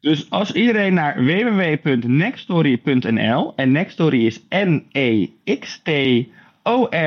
[0.00, 5.96] Dus als iedereen naar www.nextory.nl en Nextory is N-E-X-T-O-R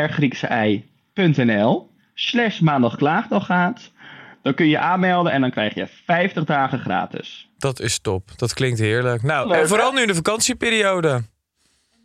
[0.09, 0.81] Griekse
[1.15, 2.95] I.nl slash maandag
[3.29, 3.91] gaat,
[4.49, 7.49] dan kun je aanmelden en dan krijg je 50 dagen gratis.
[7.57, 8.29] Dat is top.
[8.35, 9.23] Dat klinkt heerlijk.
[9.23, 11.23] Nou, Leuk, en vooral nu in de vakantieperiode.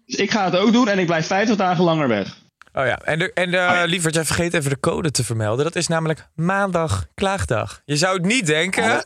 [0.07, 2.37] Dus ik ga het ook doen en ik blijf 50 dagen langer weg.
[2.73, 5.65] Oh ja, en, de, en eh, lieverd, jij vergeet even de code te vermelden.
[5.65, 7.83] Dat is namelijk maandag klaagdag.
[7.85, 9.05] Je zou het niet denken.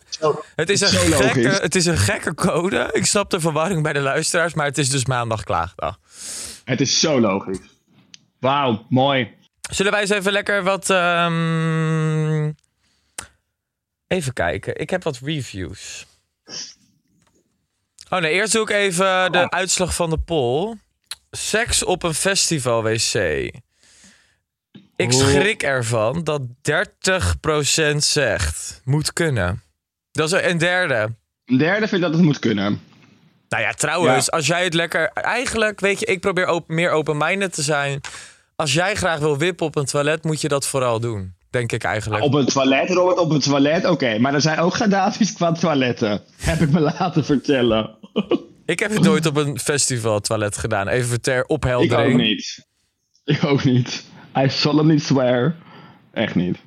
[0.55, 1.27] het, is een zo logisch.
[1.27, 2.88] gekke, het is een gekke code.
[2.92, 5.98] Ik snap de verwarring bij de luisteraars, maar het is dus maandag klaagdag.
[6.64, 7.61] Het is zo logisch.
[8.40, 9.35] Wauw, mooi.
[9.70, 10.90] Zullen wij eens even lekker wat...
[10.90, 12.51] ehm,
[14.09, 14.77] Even kijken.
[14.77, 16.07] Ik heb wat reviews.
[18.11, 20.75] Oh nee, eerst doe ik even de uitslag van de poll.
[21.31, 23.14] Seks op een festival wc.
[24.97, 26.42] Ik schrik ervan dat
[27.92, 29.62] 30% zegt moet kunnen.
[30.12, 31.14] Dat is een derde.
[31.44, 32.81] Een derde vindt dat het moet kunnen.
[33.49, 34.37] Nou ja, trouwens, Ja.
[34.37, 35.09] als jij het lekker...
[35.12, 38.01] Eigenlijk, weet je, ik probeer open, meer open-minded te zijn.
[38.57, 41.35] Als jij graag wil wippen op een toilet, moet je dat vooral doen.
[41.50, 42.24] Denk ik eigenlijk.
[42.24, 44.18] Op een toilet, Robert, op een toilet, oké.
[44.18, 46.22] Maar er zijn ook gradaties qua toiletten.
[46.37, 47.96] Heb ik me laten vertellen.
[48.64, 50.88] Ik heb het nooit op een festival toilet gedaan.
[50.88, 52.12] Even ter ik opheldering.
[52.12, 52.66] ook niet.
[53.24, 54.04] Ik ook niet.
[54.37, 55.54] I solemnly swear.
[56.12, 56.58] Echt niet.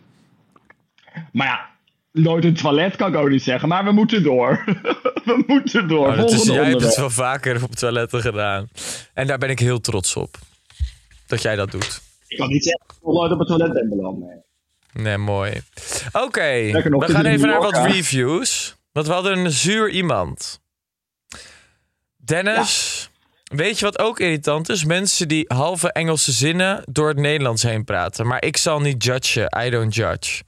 [1.31, 1.69] Maar ja,
[2.11, 3.69] nooit een toilet kan ik ook niet zeggen.
[3.69, 4.63] Maar we moeten door.
[5.25, 6.07] we moeten door.
[6.07, 8.69] Oh, dat is, Volgende jij hebt het wel vaker op toiletten gedaan.
[9.13, 10.37] En daar ben ik heel trots op.
[11.27, 12.01] Dat jij dat doet.
[12.27, 14.19] Ik kan niet zeggen dat ik nooit op een toilet ben beland.
[14.19, 14.49] Nee.
[14.93, 15.61] Nee, mooi.
[16.11, 18.75] Oké, we gaan even naar wat reviews.
[18.91, 20.59] Want we hadden een zuur iemand.
[22.17, 23.09] Dennis
[23.51, 24.85] Weet je wat ook irritant is?
[24.85, 28.27] Mensen die halve Engelse zinnen door het Nederlands heen praten.
[28.27, 29.63] Maar ik zal niet judgen.
[29.65, 30.43] I don't judge.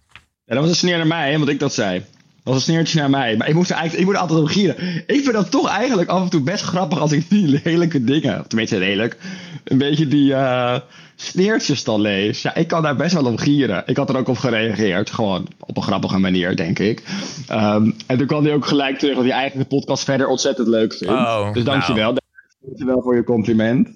[0.46, 2.06] Ja, dat was een sneer naar mij, hè, want ik dat zei.
[2.44, 3.38] Dat was een sneertje naar mij.
[3.38, 5.04] Maar ik moet, er eigenlijk, ik moet altijd om gieren.
[5.08, 8.40] Ik vind dat toch eigenlijk af en toe best grappig als ik die lelijke dingen,
[8.40, 9.18] of tenminste lelijk,
[9.64, 10.80] een beetje die eh,
[11.16, 12.42] sneertjes dan lees.
[12.42, 13.84] Ja, ik kan daar best wel om gieren.
[13.86, 15.10] Ik had er ook op gereageerd.
[15.10, 17.04] Gewoon op een grappige manier, denk ik.
[17.48, 20.68] Ehm, en toen kwam hij ook gelijk terug dat hij eigenlijk de podcast verder ontzettend
[20.68, 21.14] leuk vindt.
[21.14, 22.16] Oh, dus dankjewel.
[22.60, 23.90] Dankjewel voor je compliment.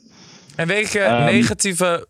[0.55, 1.25] En weet je, Ehm.
[1.25, 2.07] negatieve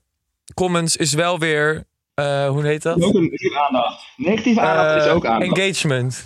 [0.54, 1.86] comments is wel weer...
[2.17, 3.01] eh, hoe heet dat?
[3.03, 3.32] Ook een,
[3.67, 4.03] aandacht.
[4.15, 5.58] Negatieve aandacht is Eh, ook aandacht.
[5.58, 6.25] Engagement.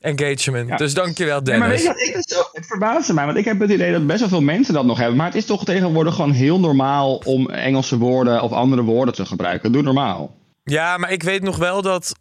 [0.00, 0.68] Engagement.
[0.68, 0.76] Ja.
[0.76, 1.60] Dus dankjewel Dennis.
[1.60, 2.14] maar weet je wat ik
[2.52, 4.98] het verbaasde mij, want ik heb het idee dat best wel veel mensen dat nog
[4.98, 5.16] hebben.
[5.16, 9.26] Maar het is toch tegenwoordig gewoon heel normaal om Engelse woorden of andere woorden te
[9.26, 9.72] gebruiken.
[9.72, 10.36] Doe normaal.
[10.64, 12.12] Ja, maar ik weet nog wel dat.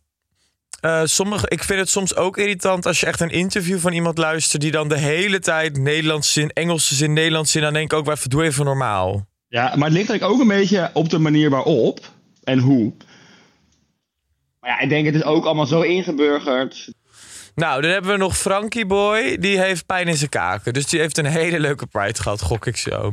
[0.81, 4.17] eh, sommige, ik vind het soms ook irritant als je echt een interview van iemand
[4.17, 4.61] luistert.
[4.61, 7.61] die dan de hele tijd Nederlands zin, Engelse zin, Nederlands zin.
[7.61, 9.25] Dan denk ik ook, even doe even normaal.
[9.47, 11.99] Ja, maar het ligt eigenlijk ook een beetje op de manier waarop
[12.43, 12.93] en hoe.
[14.59, 16.93] Maar ja, ik denk het is ook allemaal zo ingeburgerd.
[17.55, 19.37] Nou, dan hebben we nog Frankie Boy.
[19.39, 20.73] Die heeft pijn in zijn kaken.
[20.73, 23.11] Dus die heeft een hele leuke Pride gehad, gok ik zo.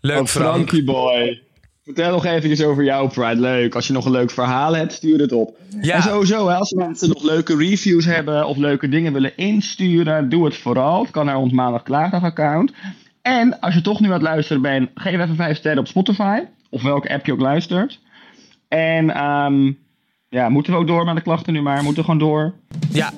[0.00, 0.54] Leuk, Oh, Frank.
[0.54, 1.42] Frankie boy.
[1.84, 3.40] Vertel nog eventjes over jouw Pride.
[3.40, 3.74] Leuk.
[3.74, 5.56] Als je nog een leuk verhaal hebt, stuur het op.
[5.80, 5.94] Ja.
[5.94, 10.44] En sowieso, hè, als mensen nog leuke reviews hebben of leuke dingen willen insturen, doe
[10.44, 11.02] het vooral.
[11.02, 12.72] Het kan naar ons maandag klaagdag account.
[13.22, 16.40] En als je toch nu aan het luisteren bent, geef even 5 sterren op Spotify.
[16.70, 18.00] Of welke app je ook luistert.
[18.68, 19.72] En ehm,
[20.28, 21.82] ja, moeten we ook door met de klachten nu maar?
[21.82, 22.54] Moeten we gewoon door?
[22.92, 23.12] Ja.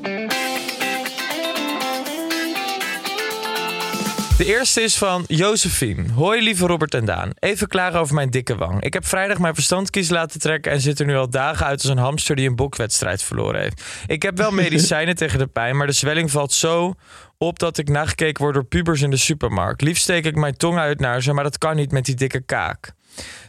[4.37, 6.13] De eerste is van Josephine.
[6.13, 7.31] Hoi lieve Robert en Daan.
[7.39, 8.83] Even klaar over mijn dikke wang.
[8.83, 11.91] Ik heb vrijdag mijn verstandkies laten trekken en zit er nu al dagen uit als
[11.91, 13.85] een hamster die een bokwedstrijd verloren heeft.
[14.07, 16.95] Ik heb wel medicijnen tegen de pijn, maar de zwelling valt zo
[17.39, 19.83] op dat ik nagekeken word door pubers in de supermarkt.
[19.83, 22.41] Liefst steek ik mijn tong uit naar ze, maar dat kan niet met die dikke
[22.41, 22.93] kaak.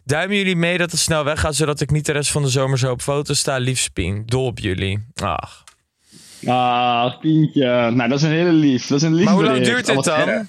[0.03, 2.77] Duimen jullie mee dat het snel weggaat, zodat ik niet de rest van de zomer
[2.77, 3.57] zo op foto sta?
[3.57, 4.99] Lief Pien, dol op jullie.
[5.23, 5.63] Ach.
[6.45, 7.91] Ah, Pientje.
[7.93, 8.87] Nou, dat is een hele lief.
[8.87, 10.47] Dat is een lief Maar hoe lang duurt dit dan?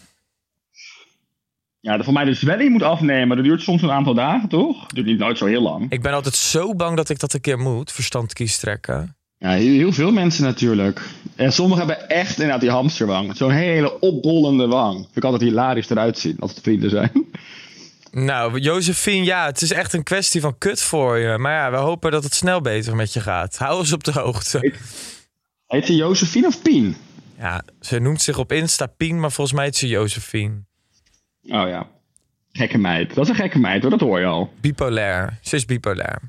[1.81, 3.37] Ja, de- voor mij de zwelling moet afnemen.
[3.37, 4.81] Dat duurt soms een aantal dagen, toch?
[4.81, 5.91] Dat duurt niet nooit zo heel lang.
[5.91, 9.17] Ik ben altijd zo bang dat ik dat een keer moet, verstand kies trekken.
[9.39, 11.01] Ja, heel, heel veel mensen natuurlijk.
[11.37, 13.37] En sommigen hebben echt inderdaad die hamsterwang.
[13.37, 14.97] Zo'n hele opbollende wang.
[14.97, 17.11] Vind ik altijd hilarisch eruit zien als het vrienden zijn.
[18.15, 21.39] Nou, Josephine, ja, het is echt een kwestie van kut voor je.
[21.39, 23.59] Maar ja, we hopen dat het snel beter met je gaat.
[23.59, 24.75] Hou ons op de hoogte.
[25.67, 26.97] Heet ze Josephine of Pien?
[27.39, 30.65] Ja, ze noemt zich op Insta Pien, maar volgens mij is ze Josephine.
[31.43, 31.87] Oh ja.
[32.53, 33.15] Gekke meid.
[33.15, 34.53] Dat is een gekke meid hoor, dat hoor je al.
[34.61, 35.39] Bipolair.
[35.43, 36.21] Ze is bipolair.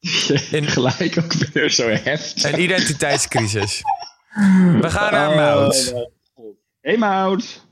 [0.50, 0.66] In...
[0.66, 2.52] Gelijk ook weer zo heftig.
[2.52, 3.82] Een identiteitscrisis.
[4.80, 5.94] We gaan naar Oh, Mout.
[6.80, 7.66] Hey Mout.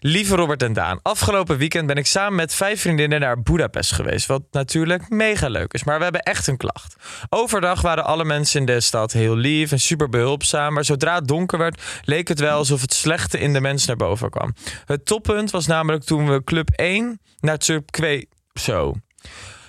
[0.00, 4.26] Lieve Robert en Daan, afgelopen weekend ben ik samen met vijf vriendinnen naar Budapest geweest.
[4.26, 6.96] Wat natuurlijk mega leuk is, maar we hebben echt een klacht.
[7.28, 10.74] Overdag waren alle mensen in de stad heel lief en super behulpzaam.
[10.74, 13.96] Maar zodra het donker werd, leek het wel alsof het slechte in de mens naar
[13.96, 14.54] boven kwam.
[14.84, 18.28] Het toppunt was namelijk toen we Club 1 naar Club 2.
[18.54, 18.94] Zo.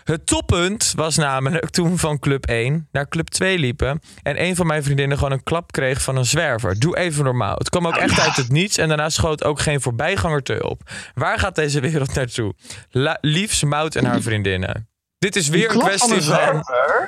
[0.07, 4.01] Het toppunt was namelijk toen we van Club 1 naar Club 2 liepen.
[4.23, 6.79] En een van mijn vriendinnen gewoon een klap kreeg van een zwerver.
[6.79, 7.55] Doe even normaal.
[7.55, 8.77] Het kwam ook echt uit het niets.
[8.77, 10.81] En daarna schoot ook geen voorbijganger te op.
[11.13, 12.53] Waar gaat deze wereld naartoe?
[12.89, 14.89] La liefst Mout en haar vriendinnen.
[15.19, 16.63] Dit is weer een kwestie van.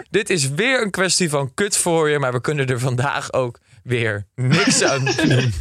[0.10, 2.20] Dit is weer een kwestie van kut voor je.
[2.20, 5.54] Maar we kunnen er vandaag ook weer niks aan doen.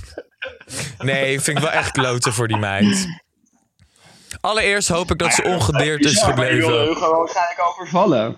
[0.98, 3.06] Nee, vind ik wel echt kloten voor die meid.
[4.40, 6.90] Allereerst hoop ik dat ze ongedeerd is maar die wilde gebleven.
[6.90, 8.36] u gewoon waarschijnlijk overvallen.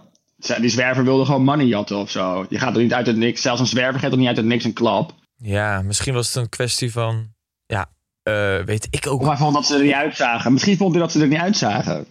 [0.61, 2.47] Die zwerver wilde gewoon money jatten of zo.
[2.49, 3.43] Die gaat er niet uit het niks.
[3.43, 5.13] Zelfs een zwerver geeft er niet uit het niks een klap.
[5.37, 7.29] Ja, misschien was het een kwestie van.
[7.67, 7.87] Ja,
[8.23, 9.21] eh, weet ik ook.
[9.21, 10.53] Of hij vond dat ze er niet uitzagen.
[10.53, 12.07] Misschien vond hij dat ze er niet uitzagen.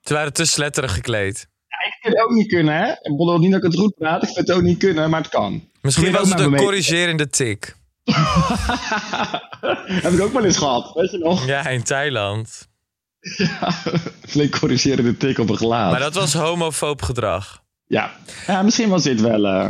[0.00, 1.48] Ze waren te sletterig gekleed.
[1.66, 2.90] Ja, ik vind het ook niet kunnen, hè.
[2.90, 4.22] Ik bedoel niet dat ik het goed praat.
[4.22, 5.68] Ik vind het ook niet kunnen, maar het kan.
[5.80, 7.76] Misschien je was het een corrigerende tik.
[10.04, 10.92] Heb ik ook wel eens gehad.
[10.94, 11.46] Weet je nog?
[11.46, 12.68] Ja, in Thailand.
[14.28, 15.90] Flink corrigerende tik op een gelaat.
[15.90, 17.62] Maar dat was homofoob gedrag.
[17.86, 18.10] ja.
[18.46, 19.46] ja, misschien was dit wel...
[19.46, 19.68] eh,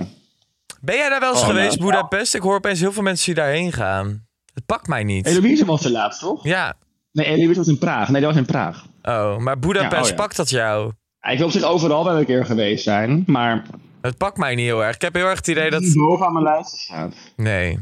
[0.81, 1.91] Ben jij daar wel eens Oh, geweest, nou.
[1.91, 2.35] Budapest?
[2.35, 4.27] Ik hoor opeens heel veel mensen die daarheen gaan.
[4.55, 5.27] Het pakt mij niet.
[5.27, 6.45] Eloïse was er laatst, toch?
[6.45, 6.75] Ja.
[7.13, 8.09] Nee, Eloïse was in Praag.
[8.09, 8.85] Nee, dat was in Praag.
[9.03, 10.15] Oh, maar Budapest, Ja, oh ja.
[10.15, 10.93] pakt dat jou?
[11.21, 13.67] Ja, ik wil op zich overal wel een keer geweest zijn, maar...
[14.01, 14.95] Het pakt mij niet heel erg.
[14.95, 15.93] Ik heb heel erg het idee dat...
[15.95, 17.15] boven aan mijn lijst staat.
[17.37, 17.79] Nee,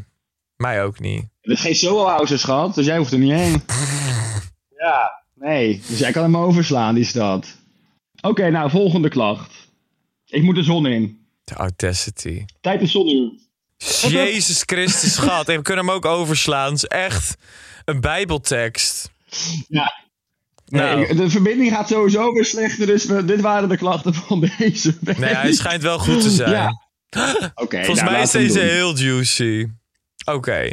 [0.57, 1.25] mij ook niet.
[1.41, 3.63] Er is geen Soho-house, schat, dus jij hoeft er niet heen.
[4.85, 5.83] ja, nee.
[5.89, 7.57] Dus jij kan hem overslaan, die stad.
[8.21, 9.53] Oké, nou, volgende klacht.
[10.27, 11.27] Ik moet de zon in.
[11.45, 12.45] De audacity.
[12.61, 13.31] Tijd de zonuur.
[14.09, 15.47] Jezus Christus, schat.
[15.47, 16.73] We kunnen hem ook overslaan.
[16.73, 17.37] Het is echt
[17.85, 19.11] een bijbeltekst.
[19.69, 20.07] Ja.
[20.67, 21.01] Nou.
[21.01, 24.97] Nee, de verbinding gaat sowieso weer slechter, dus we- dit waren de klachten van deze
[25.01, 25.19] week.
[25.19, 26.51] Nee, hij schijnt wel goed te zijn.
[26.51, 26.83] Ja.
[27.55, 29.67] Oké, Volgens nou, mij is deze heel juicy.
[30.25, 30.71] Oké.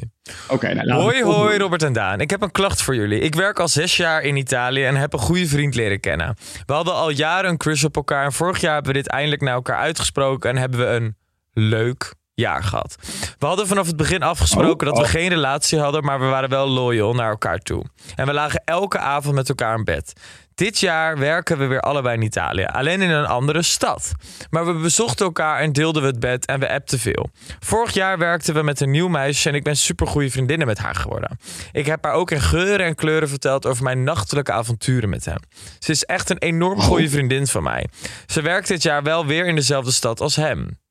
[0.48, 1.58] Oké, nou, Hoi hoi.
[1.58, 2.22] Robert en Daan.
[2.22, 3.20] Ik heb een klacht voor jullie.
[3.20, 6.36] Ik werk al zes jaar in Italië en heb een goede vriend leren kennen.
[6.66, 9.42] We hadden al jaren een crush op elkaar en vorig jaar hebben we dit eindelijk
[9.42, 11.16] naar elkaar uitgesproken en hebben we een
[11.54, 12.96] leuk jaar gehad.
[13.40, 15.10] We hadden vanaf het begin afgesproken Oh, dat we oh.
[15.22, 17.86] geen relatie hadden, maar we waren wel loyal naar elkaar toe.
[18.16, 20.14] En we lagen elke avond met elkaar in bed.
[20.56, 24.12] Dit jaar werken we weer allebei in Italië, alleen in een andere stad.
[24.50, 27.30] Maar we bezochten elkaar en deelden we het bed en we appten veel.
[27.60, 30.78] Vorig jaar werkten we met een nieuw meisje en ik ben super goede vriendinnen met
[30.78, 31.38] haar geworden.
[31.72, 35.40] Ik heb haar ook in geuren en kleuren verteld over mijn nachtelijke avonturen met hem.
[35.80, 37.88] Ze is echt een enorm goede vriendin van mij.
[38.26, 40.84] Ze werkt dit jaar wel weer in dezelfde stad als hem.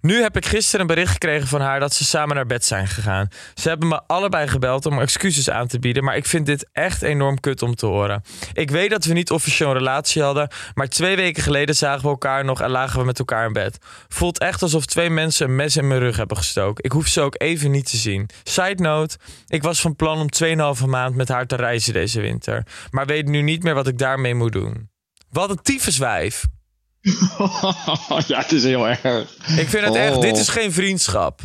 [0.00, 2.88] Nu heb ik gisteren een bericht gekregen van haar dat ze samen naar bed zijn
[2.88, 3.28] gegaan.
[3.54, 7.02] Ze hebben me allebei gebeld om excuses aan te bieden, maar ik vind dit echt
[7.02, 8.22] enorm kut om te horen.
[8.52, 12.08] Ik weet dat we niet officieel een relatie hadden, maar twee weken geleden zagen we
[12.08, 13.78] elkaar nog en lagen we met elkaar in bed.
[14.08, 16.84] Voelt echt alsof twee mensen een mes in mijn rug hebben gestoken.
[16.84, 18.28] Ik hoef ze ook even niet te zien.
[18.42, 20.28] Side note, ik was van plan om
[20.78, 23.98] 2,5 maand met haar te reizen deze winter, maar weet nu niet meer wat ik
[23.98, 24.90] daarmee moet doen.
[25.30, 26.44] Wat een tyfuswijf.
[28.26, 29.02] ja, het is heel erg.
[29.58, 30.20] Ik vind het echt, Oh.
[30.20, 31.40] dit is geen vriendschap.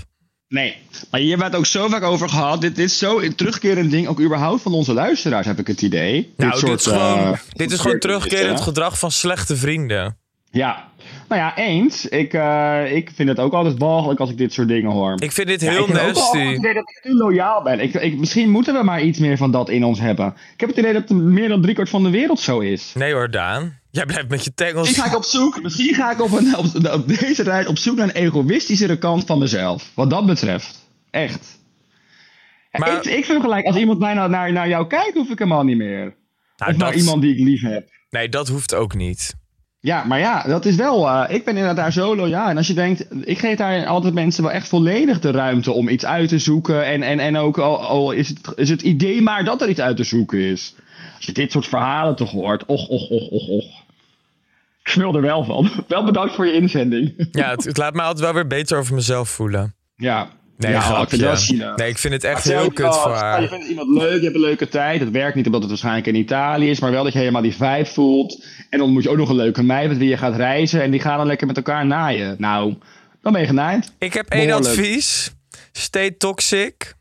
[0.48, 0.78] Nee,
[1.12, 2.62] maar hier hebben we het ook zo vaak over gehad.
[2.62, 5.82] Dit, dit is zo een terugkerend ding, ook überhaupt van onze luisteraars, heb ik het
[5.82, 6.34] idee.
[6.38, 8.63] Nou, dit, is gewoon, eh, dit is gewoon terugkerend ja.
[8.63, 10.17] gedrag van slechte vrienden.
[10.52, 10.88] Ja,
[11.28, 12.06] nou ja, eens.
[12.06, 15.13] Ik, eh, ik vind het ook altijd walgelijk als ik dit soort dingen hoor.
[15.22, 16.38] Ik vind dit Ja, heel ik heb ook wel het nasty.
[16.38, 17.80] idee dat ik te loyaal ben.
[17.80, 20.28] Ik, ik, misschien moeten we maar iets meer van dat in ons hebben.
[20.54, 22.91] Ik heb het idee dat meer dan driekwart van de wereld zo is.
[22.93, 23.79] Nee hoor, Daan.
[23.91, 24.97] Jij blijft met je Misschien tengels.
[24.97, 27.95] ga ik op zoek, misschien ga ik op, een, op, op deze reis op zoek
[27.97, 29.91] naar een egoïstischere kant van mezelf.
[29.93, 30.89] Wat dat betreft.
[31.12, 31.58] Echt.
[32.71, 35.39] Ja, Maar- ik, ik vind gelijk, als iemand bijna naar, naar jou kijkt, hoef ik
[35.39, 36.15] helemaal niet meer.
[36.58, 37.89] Nou, of naar iemand die ik lief heb.
[38.10, 39.34] Nee, dat hoeft ook niet.
[39.80, 41.08] Ja, maar ja, dat is wel.
[41.10, 42.49] eh, ik ben inderdaad daar zo loyaal.
[42.49, 45.89] En als je denkt, ik geef daar altijd mensen wel echt volledig de ruimte om
[45.89, 46.86] iets uit te zoeken.
[46.86, 49.80] En, en, en ook al, al is, het, is het idee maar dat er iets
[49.80, 50.75] uit te zoeken is.
[51.15, 53.79] Als je dit soort verhalen toch hoort, och, och, och, och, och.
[54.89, 55.71] Ik smul er wel van.
[55.88, 57.28] Wel bedankt voor je inzending.
[57.32, 59.75] Ja, het, het laat me altijd wel weer beter over mezelf voelen.
[59.95, 60.30] Ja.
[60.58, 61.78] Nee, ja, ik vind.
[61.78, 63.47] Nee, ik vind het echt heel kut oh, voor stel Je haar.
[63.47, 64.99] vindt iemand leuk, je hebt een leuke tijd.
[64.99, 67.56] Het werkt niet omdat het waarschijnlijk in Italië is, maar wel dat je helemaal die
[67.56, 68.45] vibe voelt.
[68.69, 70.82] En dan moet je ook nog een leuke meid met wie je gaat reizen.
[70.82, 72.36] En die gaan dan lekker met elkaar naaien.
[72.38, 72.75] Nou,
[73.21, 73.93] dan ben je genaaid.
[73.97, 75.34] Ik heb één advies.
[75.71, 76.93] Stay toxic.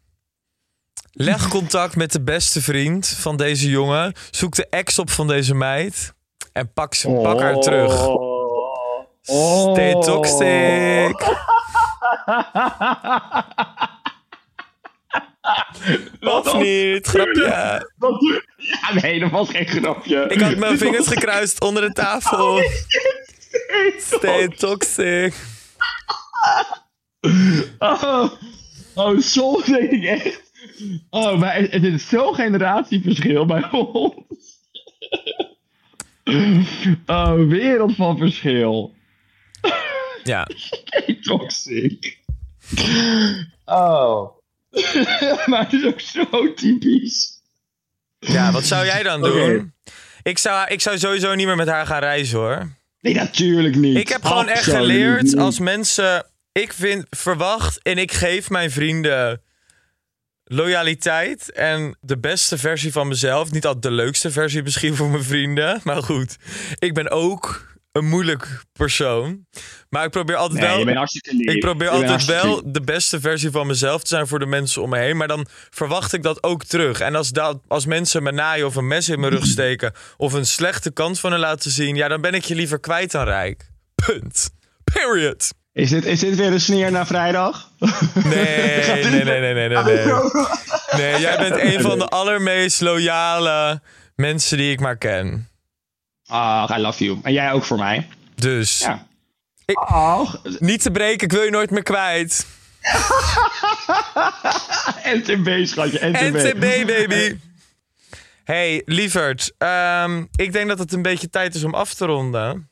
[1.12, 4.12] Leg contact met de beste vriend van deze jongen.
[4.30, 6.16] Zoek de ex op van deze meid.
[6.52, 8.06] En pak, ze, pak haar terug.
[8.06, 9.70] Oh.
[9.72, 11.16] Stay toxic.
[16.20, 17.06] Of niet?
[17.06, 17.86] Grapje.
[17.98, 20.24] Wat- Ja, nee, dat was geen grapje.
[20.28, 22.60] Ik had mijn vingers gekruist onder de tafel.
[23.98, 25.34] Stay toxic.
[27.78, 28.24] Oh,
[28.94, 30.42] oh soms denk ik echt.
[31.10, 34.14] Oh, maar het het is zo'n generatieverschil bij ons.
[37.06, 38.94] Oh, wereld van verschil.
[40.22, 40.46] Ja.
[41.22, 42.18] Toxic.
[43.64, 44.36] Oh.
[45.46, 47.42] maar het is ook zo typisch.
[48.18, 49.72] ja, wat zou jij dan doen?
[50.22, 52.76] Ik, zou, ik zou sowieso niet meer met haar gaan reizen hoor.
[53.00, 53.96] Nee, natuurlijk niet.
[53.96, 55.36] Ik heb gewoon echt geleerd niet.
[55.36, 56.26] als mensen.
[56.52, 59.42] Ik vind, verwacht en ik geef mijn vrienden
[60.48, 63.50] loyaliteit en de beste versie van mezelf.
[63.50, 65.80] Niet altijd de leukste versie misschien voor mijn vrienden.
[65.84, 66.36] Maar goed,
[66.78, 69.46] ik ben ook een moeilijk persoon.
[69.88, 71.06] Maar ik probeer altijd Nee, wel.
[71.54, 72.26] Ik probeer altijd
[72.74, 75.16] de beste versie van mezelf te zijn voor de mensen om me heen.
[75.16, 77.00] Maar dan verwacht ik dat ook terug.
[77.00, 79.92] En als, dat, als mensen me naaien of een mes in mijn rug steken.
[80.16, 81.96] of een slechte kant van hen laten zien.
[81.96, 83.70] ja, dan ben ik je liever kwijt dan rijk.
[83.94, 84.50] Punt.
[84.84, 85.50] Period.
[85.78, 87.70] Is dit, is dit weer een sneer na vrijdag?
[88.24, 89.82] Nee, nee, nee, nee, nee, nee.
[89.84, 90.04] Nee,
[90.96, 93.80] nee jij bent een van de allermeest loyale
[94.16, 95.48] mensen die ik maar ken.
[96.26, 97.18] Ah, I love you.
[97.22, 98.08] En jij ook voor mij.
[98.34, 99.06] Dus Ja.
[99.66, 102.46] Ik- Ach, niet te breken, ik wil je nooit meer kwijt.
[105.18, 105.98] NTB, schatje.
[106.10, 106.36] NTB.
[106.36, 107.36] NTB, baby.
[108.44, 109.52] Hey, lieverd.
[109.58, 112.67] ehm, ik denk dat het een beetje tijd is om af te ronden.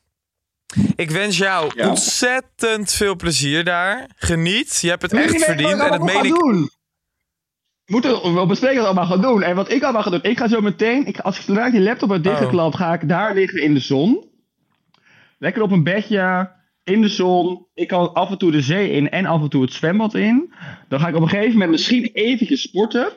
[0.95, 1.89] Ik wens jou Ja.
[1.89, 4.09] ontzettend veel plezier daar.
[4.15, 4.79] Geniet.
[4.81, 5.71] Je hebt het echt verdiend.
[5.71, 6.39] En allemaal meen ik.
[6.39, 6.69] doen?
[7.85, 9.41] We moeten wel bespreken wat allemaal ga doen.
[9.43, 10.23] En wat ik allemaal ga doen.
[10.23, 13.33] Ik ga zo meteen, ik, als ik zodra die laptop heb dichtgeklapt, ga ik daar
[13.33, 14.25] liggen in de zon.
[15.39, 16.51] Lekker op een bedje,
[16.83, 17.65] in de zon.
[17.73, 20.53] Ik kan af en toe de zee in en af en toe het zwembad in.
[20.89, 23.11] Dan ga ik op een gegeven moment misschien eventjes sporten.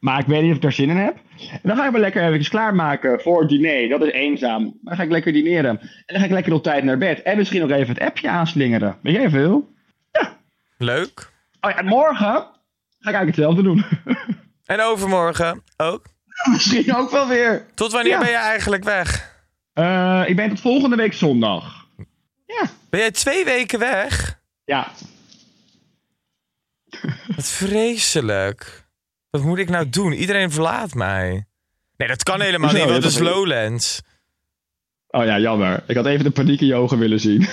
[0.00, 1.16] Maar ik weet niet of ik daar zin in heb.
[1.50, 3.88] En dan ga ik me lekker even klaarmaken voor het diner.
[3.88, 4.78] Dat is eenzaam.
[4.82, 5.78] Dan ga ik lekker dineren.
[5.80, 7.22] En dan ga ik lekker op tijd naar bed.
[7.22, 8.98] En misschien nog even het appje aanslingeren.
[9.02, 9.74] Weet jij veel?
[10.78, 11.32] Leuk.
[11.60, 12.16] Oh ja, en morgen
[12.98, 13.84] ga ik eigenlijk hetzelfde doen.
[14.66, 16.06] En overmorgen ook.
[16.50, 17.66] misschien ook wel weer.
[17.74, 18.18] Tot wanneer Ja.
[18.18, 19.34] ben je eigenlijk weg?
[19.72, 21.86] Eh, ik ben tot volgende week zondag.
[22.46, 22.64] Ja.
[22.90, 24.40] Ben jij twee weken weg?
[24.64, 24.88] Ja.
[27.36, 28.85] Wat vreselijk.
[29.30, 30.12] Wat moet ik nou doen?
[30.12, 31.46] Iedereen verlaat mij.
[31.96, 34.00] Nee, dat kan helemaal niet, want het is Lowlands.
[35.08, 35.84] Oh ja, jammer.
[35.86, 37.40] Ik had even de paniek in je ogen willen zien.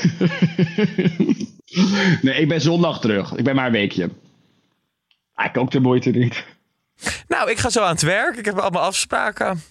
[2.21, 3.34] nee, ik ben zondag terug.
[3.34, 4.09] Ik ben maar een weekje.
[5.34, 6.45] Ah, ik ook de moeite niet.
[7.28, 8.36] Nou, ik ga zo aan het werk.
[8.38, 9.61] Ik heb allemaal afspraken.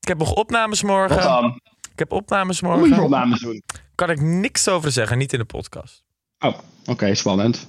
[0.00, 1.22] Ik heb nog opnames Wat morgen.
[1.22, 1.60] dan?
[1.92, 3.04] Ik heb opnames Wat moet je morgen.
[3.04, 3.62] opnames doen?
[3.94, 6.04] Kan ik niks over zeggen, niet in de podcast.
[6.38, 7.66] Oh, oké, spannend.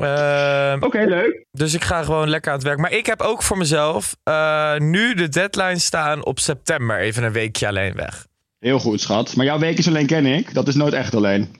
[0.00, 1.44] Ehm, Oké, leuk.
[1.52, 2.78] dus ik ga gewoon lekker aan het werk.
[2.78, 6.98] Maar ik heb ook voor mezelf eh, nu de deadline staan op september.
[6.98, 8.26] Even een weekje alleen weg.
[8.58, 9.36] Heel goed, schat.
[9.36, 10.54] Maar jouw week is alleen ken ik.
[10.54, 11.56] Dat is nooit echt alleen.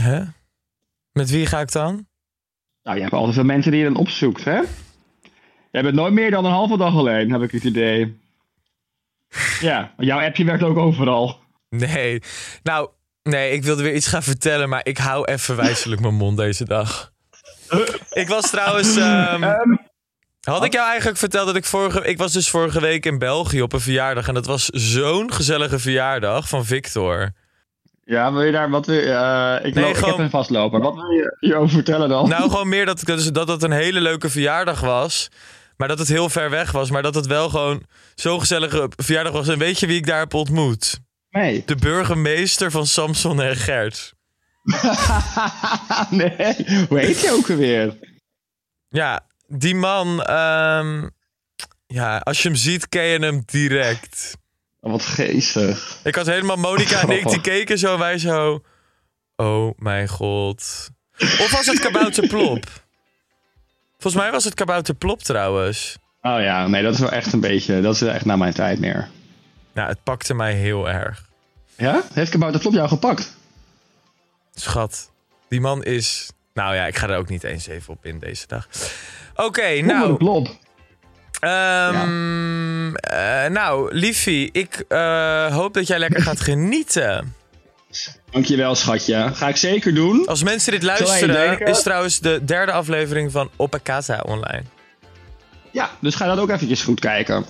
[0.00, 0.22] Hè?
[1.12, 2.06] Met wie ga ik dan?
[2.82, 4.60] Nou, je hebt altijd veel mensen die je dan opzoekt, hè?
[5.70, 8.16] Jij bent nooit meer dan een halve dag alleen, heb ik het idee.
[9.60, 11.38] Ja, jouw appje werkt ook overal.
[11.68, 12.22] Nee.
[12.62, 12.88] Nou,
[13.28, 16.64] nee, ik wilde weer iets gaan vertellen, maar ik hou even wijselijk mijn mond deze
[16.64, 17.10] dag.
[18.12, 18.96] Ik was trouwens.
[18.96, 19.76] ehm, Ehm,
[20.40, 22.04] had ik jou eigenlijk verteld dat ik vorige.
[22.04, 24.28] Ik was dus vorige week in België op een verjaardag.
[24.28, 27.32] En dat was zo'n gezellige verjaardag van Victor.
[28.04, 29.08] ja, wil je daar wat weer...
[29.10, 30.80] eh, ik, Nee, loop- ik gewoon- heb een vastloper.
[30.80, 32.28] Wat wil je hierover vertellen dan?
[32.28, 35.28] Nou, gewoon meer dat, dus dat het een hele leuke verjaardag was.
[35.76, 36.90] Maar dat het heel ver weg was.
[36.90, 37.82] Maar dat het wel gewoon
[38.14, 39.48] zo'n gezellige verjaardag was.
[39.48, 40.98] En weet je wie ik daar heb ontmoet?
[41.42, 44.14] De burgemeester van Samson en Gert.
[46.10, 46.86] nee.
[46.88, 47.98] Hoe heet je ook alweer?
[48.88, 50.22] Ja, die man.
[50.22, 51.08] ehm,
[51.86, 54.36] ja, als je hem ziet, ken je hem direct.
[54.80, 55.98] Oh, wat geestig.
[56.04, 58.64] Ik had helemaal Monica en ik die keken zo en wij zo.
[59.36, 60.90] Oh mijn god.
[61.18, 62.66] Of was het Kabouter Plop?
[63.98, 65.96] Volgens mij was het Kabouter Plop trouwens.
[66.22, 67.80] Oh ja, nee, dat is wel echt een beetje...
[67.80, 69.08] Dat is echt na mijn tijd meer.
[69.72, 71.23] Nou, het pakte mij heel erg.
[71.76, 72.02] Ja?
[72.12, 73.36] Heeft Kabouter Flop jou gepakt?
[74.54, 75.10] Schat,
[75.48, 76.30] die man is.
[76.54, 78.68] Nou ja, ik ga er ook niet eens even op in deze dag.
[79.34, 80.14] Oké, Nou.
[80.16, 80.48] Plop.
[81.40, 87.34] ehm, eh, nou, liefie, ik eh, hoop dat jij lekker gaat genieten.
[88.30, 89.30] Dankjewel, schatje.
[89.34, 90.26] Ga ik zeker doen.
[90.26, 94.62] Als mensen dit luisteren, is trouwens de derde aflevering van Op Casa online.
[95.70, 97.44] Ja, dus ga dat ook eventjes goed kijken.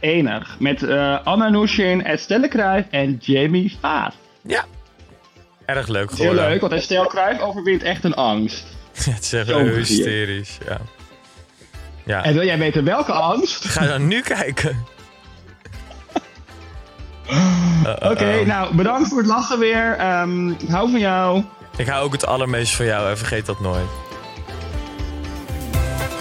[0.00, 0.56] Enig.
[0.58, 4.14] Met eh, Anna Nushin, Estelle Kruijf en Jamie Vaas.
[4.42, 4.64] Ja.
[5.66, 6.48] Erg leuk Heel geworden.
[6.48, 8.64] leuk, want Estelle Kruijf overwint echt een angst.
[9.10, 10.78] Het is echt heel hysterisch, ja.
[12.04, 13.64] Ja, En wil jij weten welke angst?
[13.64, 14.76] ga dan nu kijken.
[18.10, 19.96] Oké, nou bedankt voor het lachen weer.
[19.96, 21.44] Ehm, ik hou van jou.
[21.76, 23.88] Ik hou ook het allermeest van jou en vergeet dat nooit.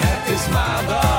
[0.03, 1.18] Het is maandag,